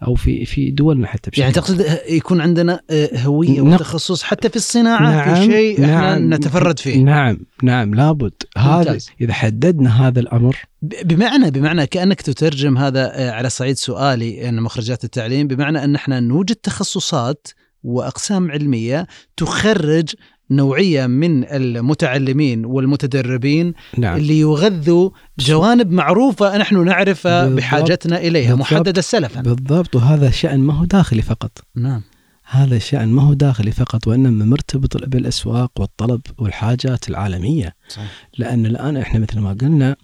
أو 0.07 0.15
في 0.15 0.45
في 0.45 0.71
دولنا 0.71 1.07
حتى 1.07 1.31
بشكل 1.31 1.43
يعني 1.43 1.55
تقصد 1.55 1.99
يكون 2.09 2.41
عندنا 2.41 2.81
آه، 2.91 3.19
هوية 3.19 3.61
وتخصص 3.61 4.23
حتى 4.23 4.49
في 4.49 4.57
الصناعة 4.57 5.03
نعم 5.03 5.35
في 5.35 5.53
شيء 5.53 5.85
إحنا 5.85 6.19
نعم 6.19 6.35
نتفرد 6.35 6.79
فيه. 6.79 7.03
نعم 7.03 7.39
نعم 7.63 7.95
لابد. 7.95 8.33
هذا 8.57 8.99
إذا 9.21 9.33
حددنا 9.33 10.09
هذا 10.09 10.21
الأمر. 10.21 10.57
بمعنى 10.83 11.51
بمعنى 11.51 11.87
كأنك 11.87 12.21
تترجم 12.21 12.79
هذا 12.79 13.13
آه، 13.15 13.31
على 13.31 13.51
صعيد 13.51 13.77
سؤالي 13.77 14.49
إن 14.49 14.61
مخرجات 14.61 15.05
التعليم 15.05 15.47
بمعنى 15.47 15.85
أن 15.85 15.95
إحنا 15.95 16.21
نوجد 16.21 16.57
تخصصات 16.57 17.49
وأقسام 17.83 18.51
علمية 18.51 19.07
تخرج 19.37 20.15
نوعية 20.57 21.07
من 21.07 21.45
المتعلمين 21.45 22.65
والمتدربين 22.65 23.75
نعم. 23.99 24.17
اللي 24.17 24.41
يغذوا 24.41 25.11
جوانب 25.39 25.91
معروفة 25.91 26.59
نحن 26.59 26.85
نعرف 26.85 27.27
بحاجتنا 27.27 28.19
إليها 28.19 28.55
بالضبط. 28.55 28.73
محددة 28.73 29.01
سلفا 29.01 29.41
بالضبط 29.41 29.97
وهذا 29.97 30.31
شأن 30.31 30.61
ما 30.61 30.75
هو 30.75 30.85
داخلي 30.85 31.23
فقط 31.23 31.59
نعم 31.77 32.03
هذا 32.45 32.79
شأن 32.79 33.09
ما 33.09 33.23
هو 33.23 33.33
داخلي 33.33 33.73
فقط 33.73 34.07
وإنما 34.07 34.45
مرتبط 34.45 35.05
بالأسواق 35.07 35.71
والطلب 35.81 36.21
والحاجات 36.39 37.09
العالمية 37.09 37.75
صحيح. 37.89 38.29
لأن 38.39 38.67
الآن 38.67 38.97
إحنا 38.97 39.21
مثل 39.21 39.41
ما 39.41 39.57
قلنا 39.61 39.97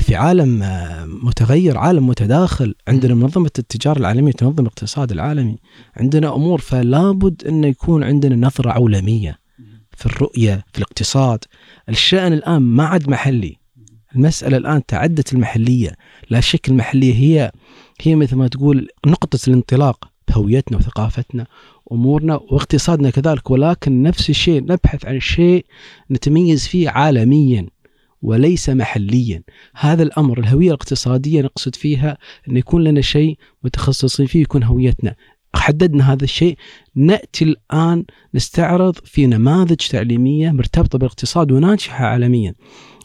في 0.00 0.14
عالم 0.14 0.64
متغير 1.22 1.78
عالم 1.78 2.06
متداخل. 2.06 2.74
عندنا 2.88 3.14
منظمة 3.14 3.50
التجارة 3.58 3.98
العالمية 3.98 4.32
تنظم 4.32 4.62
الاقتصاد 4.62 5.12
العالمي. 5.12 5.56
عندنا 5.96 6.34
أمور 6.34 6.60
فلا 6.60 7.10
بد 7.10 7.46
أن 7.46 7.64
يكون 7.64 8.04
عندنا 8.04 8.46
نظرة 8.46 8.70
عولمية 8.70 9.38
في 9.96 10.06
الرؤية 10.06 10.64
في 10.72 10.78
الاقتصاد. 10.78 11.38
الشأن 11.88 12.32
الآن 12.32 12.62
ما 12.62 12.84
عاد 12.84 13.08
محلي. 13.08 13.56
المسألة 14.16 14.56
الآن 14.56 14.86
تعدت 14.86 15.32
المحلية. 15.32 15.96
لا 16.30 16.40
شك 16.40 16.68
المحلية 16.68 17.14
هي 17.14 17.52
هي 18.00 18.14
مثل 18.14 18.36
ما 18.36 18.48
تقول 18.48 18.88
نقطة 19.06 19.38
الانطلاق 19.48 20.08
بهويتنا 20.28 20.78
وثقافتنا 20.78 21.46
أمورنا 21.92 22.40
واقتصادنا 22.50 23.10
كذلك. 23.10 23.50
ولكن 23.50 24.02
نفس 24.02 24.30
الشيء 24.30 24.62
نبحث 24.62 25.06
عن 25.06 25.20
شيء 25.20 25.66
نتميز 26.10 26.66
فيه 26.66 26.90
عالميا. 26.90 27.66
وليس 28.22 28.70
محليا. 28.70 29.42
هذا 29.74 30.02
الأمر 30.02 30.38
الهوية 30.38 30.68
الاقتصادية 30.68 31.42
نقصد 31.42 31.74
فيها 31.74 32.18
أن 32.48 32.56
يكون 32.56 32.84
لنا 32.84 33.00
شيء 33.00 33.38
متخصصين 33.64 34.26
فيه 34.26 34.40
يكون 34.40 34.62
هويتنا. 34.62 35.14
حددنا 35.54 36.12
هذا 36.12 36.24
الشيء. 36.24 36.56
نأتي 36.94 37.44
الآن 37.44 38.04
نستعرض 38.34 38.96
في 39.04 39.26
نماذج 39.26 39.76
تعليمية 39.76 40.50
مرتبطة 40.50 40.98
بالاقتصاد 40.98 41.52
وناجحة 41.52 42.04
عالميا. 42.04 42.54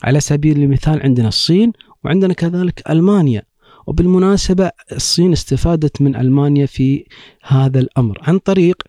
على 0.03 0.19
سبيل 0.19 0.63
المثال 0.63 1.01
عندنا 1.01 1.27
الصين 1.27 1.71
وعندنا 2.03 2.34
كذلك 2.34 2.84
ألمانيا. 2.89 3.43
وبالمناسبة 3.88 4.71
الصين 4.91 5.32
استفادت 5.32 6.01
من 6.01 6.15
ألمانيا 6.15 6.65
في 6.65 7.06
هذا 7.43 7.80
الأمر. 7.80 8.19
عن 8.21 8.38
طريق 8.39 8.84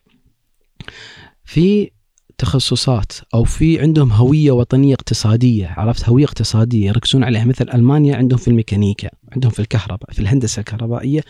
في 1.45 1.91
تخصصات 2.39 3.13
أو 3.35 3.45
في 3.45 3.81
عندهم 3.81 4.13
هوية 4.13 4.51
وطنية 4.51 4.95
اقتصادية 4.95 5.69
عرفت؟ 5.77 6.09
هوية 6.09 6.25
اقتصادية 6.25 6.87
يركزون 6.87 7.25
عليها. 7.25 7.45
مثل 7.45 7.71
ألمانيا 7.75 8.17
عندهم 8.17 8.39
في 8.39 8.49
الميكانيكا 8.49 9.09
عندهم 9.33 9.51
في 9.51 9.61
الكهرباء 9.61 10.13
في 10.13 10.19
الهندسة 10.19 10.61
الكهربائية 10.61 11.21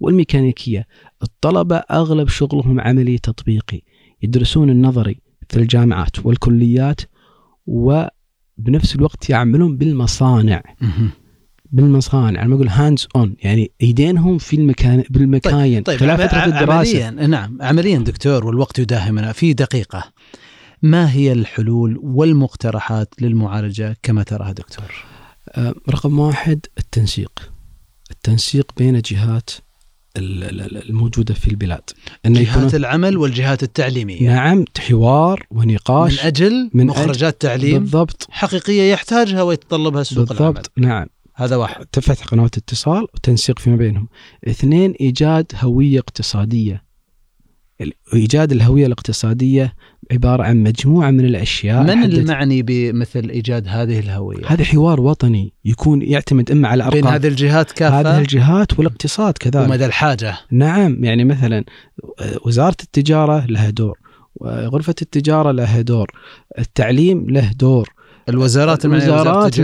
والميكانيكية. 0.00 0.86
الطلبة 1.22 1.76
أغلب 1.76 2.28
شغلهم 2.28 2.80
عملي 2.80 3.18
تطبيقي 3.18 3.80
يدرسون 4.22 4.70
النظري 4.70 5.20
في 5.48 5.56
الجامعات 5.56 6.26
والكليات 6.26 7.00
وبنفس 7.66 8.96
الوقت 8.96 9.30
يعملون 9.30 9.76
بالمصانع. 9.76 10.62
بالمصانع. 11.72 12.42
أنا 12.42 12.54
أقول 12.54 12.68
hands 12.68 13.08
on 13.16 13.36
يعني 13.42 13.70
ايدينهم 13.82 14.38
في 14.38 14.56
المكان 14.56 15.04
بالمكاين. 15.10 15.82
طيب, 15.82 15.84
طيب 15.84 15.98
خلال 15.98 16.28
فتره 16.28 16.44
الدراسة. 16.44 17.06
عمليا 17.06 17.26
نعم 17.26 17.58
عمليا 17.60 17.98
دكتور 17.98 18.46
والوقت 18.46 18.78
يداهمنا. 18.78 19.32
في 19.32 19.52
دقيقة. 19.52 20.12
ما 20.82 21.12
هي 21.12 21.32
الحلول 21.32 21.98
والمقترحات 22.02 23.14
للمعالجة 23.20 23.96
كما 24.02 24.22
تراها 24.22 24.52
دكتور؟ 24.52 25.04
آه، 25.48 25.74
رقم 25.90 26.18
واحد 26.18 26.60
التنسيق. 26.78 27.50
التنسيق 28.10 28.72
بين 28.76 29.00
جهات 29.00 29.50
ال- 30.16 30.44
ال- 30.60 30.88
الموجودة 30.90 31.34
في 31.34 31.48
البلاد. 31.48 31.90
أن 32.26 32.32
جهات 32.32 32.74
العمل 32.74 33.16
والجهات 33.16 33.62
التعليمية. 33.62 34.28
نعم 34.34 34.64
حوار 34.78 35.46
من 35.50 35.58
ونقاش 35.58 36.24
أجل 36.26 36.70
من 36.74 36.86
مخرجات 36.86 37.40
تعليم 37.40 37.78
بالضبط. 37.78 38.26
حقيقية 38.30 38.92
يحتاجها 38.92 39.42
ويتطلبها 39.42 40.02
سوق 40.02 40.32
العمل. 40.32 40.52
بالضبط 40.52 40.72
نعم. 40.76 41.06
هذا 41.34 41.56
واحد. 41.56 41.86
فتح 41.92 42.24
قنوات 42.24 42.56
اتصال 42.56 43.06
وتنسيق 43.14 43.58
فيما 43.58 43.76
بينهم. 43.76 44.08
اثنين 44.48 44.94
إيجاد 45.00 45.52
هوية 45.56 45.98
اقتصادية. 45.98 46.84
ال- 47.80 47.92
إيجاد 48.14 48.52
الهوية 48.52 48.86
الاقتصادية 48.86 49.74
عبارة 50.12 50.42
عن 50.42 50.62
مجموعة 50.62 51.10
من 51.10 51.24
الأشياء 51.24 51.82
من 51.82 52.04
المعني 52.04 52.62
بمثل 52.62 53.30
إيجاد 53.30 53.68
هذه 53.68 53.98
الهوية؟ 53.98 54.46
هذا 54.46 54.64
حوار 54.64 55.00
وطني. 55.00 55.52
يكون 55.64 56.02
يعتمد 56.02 56.50
إما 56.50 56.68
على 56.68 56.90
بين 56.90 57.04
أرقام 57.04 57.14
هذه 57.14 57.26
الجهات 57.28 57.72
كافة؟ 57.72 58.00
هذه 58.00 58.20
الجهات 58.20 58.78
والاقتصاد 58.78 59.34
كذلك. 59.38 59.68
ومدى 59.68 59.86
الحاجة؟ 59.86 60.36
نعم 60.50 61.04
يعني 61.04 61.24
مثلا 61.24 61.64
وزارة 62.46 62.76
التجارة 62.82 63.46
لها 63.46 63.70
دور 63.70 63.98
وغرفة 64.34 64.94
التجارة 65.02 65.50
لها 65.50 65.80
دور 65.80 66.10
التعليم 66.58 67.30
له 67.30 67.52
دور. 67.52 67.93
الوزارات 68.28 68.84
الوزارات 68.84 69.58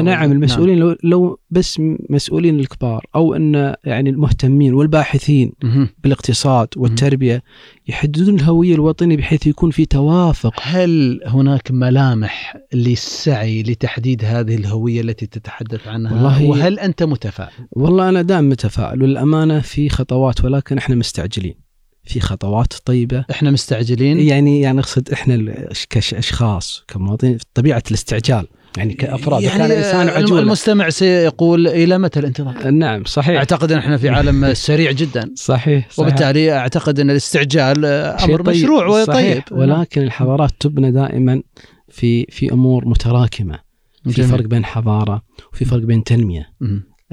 و- 0.00 0.02
نعم 0.02 0.32
المسؤولين 0.32 0.78
لو, 0.78 0.96
لو 1.02 1.38
بس 1.50 1.80
مسؤولين 2.10 2.60
الكبار 2.60 3.06
أو 3.14 3.34
أن 3.34 3.74
يعني 3.84 4.10
المهتمين 4.10 4.74
والباحثين 4.74 5.52
مهم. 5.64 5.88
بالاقتصاد 6.02 6.68
والتربية 6.76 7.42
يحددون 7.88 8.34
الهوية 8.34 8.74
الوطنية 8.74 9.16
بحيث 9.16 9.46
يكون 9.46 9.70
في 9.70 9.84
توافق. 9.86 10.52
هل 10.62 11.20
هناك 11.26 11.70
ملامح 11.70 12.56
للسعي 12.74 13.62
لتحديد 13.62 14.24
هذه 14.24 14.54
الهوية 14.54 15.00
التي 15.00 15.26
تتحدث 15.26 15.88
عنها؟ 15.88 16.12
والله- 16.14 16.44
وهل 16.50 16.78
أنت 16.78 17.02
متفائل؟ 17.02 17.50
والله 17.72 18.08
أنا 18.08 18.22
دائما 18.22 18.48
متفائل 18.48 19.02
والأمانة 19.02 19.60
في 19.60 19.88
خطوات 19.88 20.44
ولكن 20.44 20.78
إحنا 20.78 20.94
مستعجلين. 20.96 21.63
في 22.04 22.20
خطوات 22.20 22.72
طيبة 22.84 23.24
إحنا 23.30 23.50
مستعجلين 23.50 24.20
يعني 24.20 24.60
يعني 24.60 24.80
اقصد 24.80 25.10
إحنا 25.12 25.54
كاشخاص 25.90 26.84
كمواطنين 26.88 27.38
طبيعة 27.54 27.82
الاستعجال 27.88 28.46
يعني 28.76 28.94
كأفراد 28.94 29.42
يعني 29.42 29.58
كان 29.58 29.70
الإنسان 29.70 30.08
الم- 30.08 30.16
عجولا 30.16 30.42
المستمع 30.42 30.88
سيقول 30.90 31.68
إلى 31.68 31.98
متى 31.98 32.20
الانتظار؟ 32.20 32.70
نعم 32.70 33.04
صحيح 33.04 33.36
أعتقد 33.36 33.72
أن 33.72 33.78
إحنا 33.78 33.96
في 33.96 34.08
عالم 34.08 34.54
سريع 34.54 34.90
جدا 34.92 35.30
صحيح, 35.36 35.90
صحيح. 35.90 35.98
وبالتالي 35.98 36.52
أعتقد 36.52 37.00
أن 37.00 37.10
الاستعجال 37.10 37.84
أمر 37.84 38.42
طيب. 38.42 38.56
مشروع 38.56 38.86
وطيب 38.86 39.14
صحيح. 39.14 39.44
ولكن 39.52 40.02
الحضارات 40.02 40.50
تبنى 40.60 40.90
دائما 40.92 41.42
في 41.88 42.26
في 42.30 42.52
أمور 42.52 42.88
متراكمة 42.88 43.58
في 44.04 44.10
جميل. 44.10 44.30
فرق 44.30 44.44
بين 44.46 44.64
حضارة 44.64 45.22
وفي 45.52 45.64
فرق 45.64 45.82
بين 45.82 46.04
تنمية. 46.04 46.48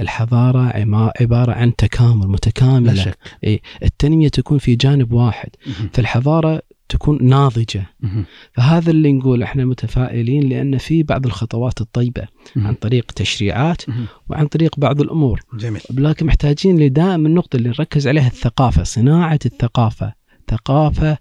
الحضارة 0.02 0.74
عبارة 1.22 1.52
عن 1.52 1.76
تكامل 1.76 2.22
لا 2.22 2.28
متكامله 2.28 2.94
شك 2.94 3.18
إيه 3.44 3.62
التنمية 3.84 4.28
تكون 4.28 4.58
في 4.58 4.76
جانب 4.76 5.12
واحد 5.14 5.50
مهم. 5.68 5.90
فالحضارة 5.94 6.62
تكون 6.90 7.18
ناضجة 7.22 7.86
مهم. 8.00 8.26
فهذا 8.54 8.92
اللي 8.92 9.14
نقول 9.14 9.44
إحنا 9.44 9.66
متفائلين 9.66 10.50
لأن 10.50 10.78
في 10.78 11.04
بعض 11.04 11.26
الخطوات 11.26 11.82
الطيبة 11.82 12.28
مهم. 12.56 12.68
عن 12.68 12.74
طريق 12.74 13.12
تشريعات. 13.12 13.82
وعن 14.30 14.48
طريق 14.48 14.80
بعض 14.80 15.02
الأمور 15.02 15.40
جميل 15.54 15.82
لكن 15.90 16.26
محتاجين 16.26 16.80
لدائما 16.80 17.28
النقطة 17.28 17.58
اللي 17.58 17.70
نركز 17.70 18.08
عليها 18.08 18.28
الثقافة 18.28 18.84
صناعة 18.84 19.40
الثقافة 19.46 20.14
ثقافة 20.52 21.18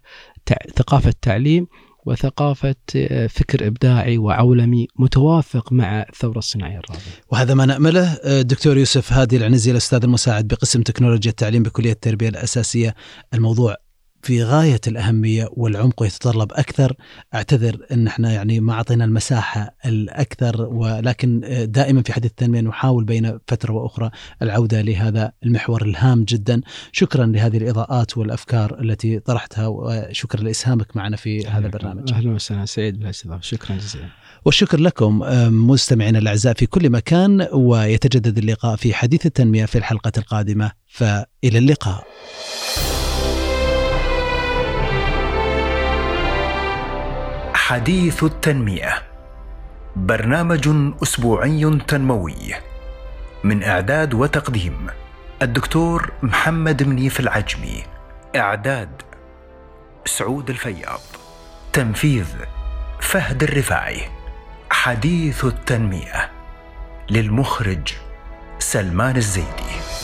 تع... 0.46 0.56
ثقافة 0.76 1.14
تعليم 1.22 1.66
وثقافة 2.10 2.74
آه، 2.96 3.26
فكر 3.26 3.66
إبداعي 3.66 4.18
وعولمي 4.18 4.86
متوافق 4.98 5.72
مع 5.72 6.02
الثورة 6.02 6.38
الصناعية 6.38 6.78
الرابعة. 6.78 7.02
وهذا 7.28 7.54
ما 7.54 7.66
نأمله 7.66 8.12
آه، 8.12 8.40
الدكتور 8.40 8.78
يوسف 8.78 9.12
هادي 9.12 9.36
العنزي 9.36 9.70
الأستاذ 9.70 10.04
المساعد 10.04 10.48
بقسم 10.48 10.82
تكنولوجيا 10.82 11.30
التعليم 11.30 11.62
بكلية 11.62 11.92
التربية 11.92 12.28
الأساسية. 12.28 12.94
الموضوع 13.34 13.76
في 14.22 14.44
غاية 14.44 14.80
الأهمية 14.86 15.48
والعمق 15.52 16.02
يتطلب 16.02 16.52
أكثر 16.52 16.94
أعتذر 17.34 17.86
أن 17.92 18.06
إحنا 18.06 18.32
يعني 18.32 18.60
ما 18.60 18.72
أعطينا 18.72 19.04
المساحة 19.04 19.74
الأكثر 19.86 20.62
ولكن 20.62 21.40
دائما 21.68 22.02
في 22.02 22.12
حديث 22.12 22.30
التنمية 22.30 22.60
نحاول 22.60 23.04
بين 23.04 23.38
فترة 23.48 23.72
وأخرى 23.72 24.10
العودة 24.42 24.80
لهذا 24.82 25.32
المحور 25.44 25.82
الهام 25.82 26.24
جدا. 26.24 26.60
شكرا 26.92 27.26
لهذه 27.26 27.56
الإضاءات 27.56 28.18
والأفكار 28.18 28.80
التي 28.80 29.18
طرحتها 29.18 29.66
وشكرا 29.66 30.40
لإسهامك 30.40 30.96
معنا 30.96 31.16
في 31.16 31.46
هذا 31.46 31.66
البرنامج. 31.66 32.12
أهلا 32.12 32.30
وسهلا. 32.30 32.66
سعيد 32.66 32.98
بالاستضافه 32.98 33.40
شكرا 33.40 33.76
جزيلا. 33.76 34.08
والشكر 34.44 34.80
لكم 34.80 35.22
آه، 35.22 35.48
مستمعينا 35.48 36.18
الأعزاء 36.18 36.54
في 36.54 36.66
كل 36.66 36.90
مكان 36.90 37.48
ويتجدد 37.52 38.38
اللقاء 38.38 38.76
في 38.76 38.94
حديث 38.94 39.26
التنمية 39.26 39.64
في 39.64 39.78
الحلقة 39.78 40.12
القادمة 40.18 40.72
فإلى 40.86 41.58
اللقاء. 41.58 42.04
حديث 47.70 48.24
التنمية. 48.24 49.02
برنامج 49.96 50.68
أسبوعي 51.02 51.78
تنموي. 51.88 52.54
من 53.44 53.62
إعداد 53.62 54.14
وتقديم 54.14 54.86
الدكتور 55.42 56.12
محمد 56.22 56.82
منيف 56.82 57.20
العجمي. 57.20 57.82
إعداد 58.36 59.02
سعود 60.04 60.50
الفياض. 60.50 61.00
تنفيذ 61.72 62.26
فهد 63.00 63.42
الرفاعي. 63.42 64.02
حديث 64.70 65.44
التنمية 65.44 66.30
للمخرج 67.10 67.92
سلمان 68.58 69.16
الزيدي. 69.16 69.99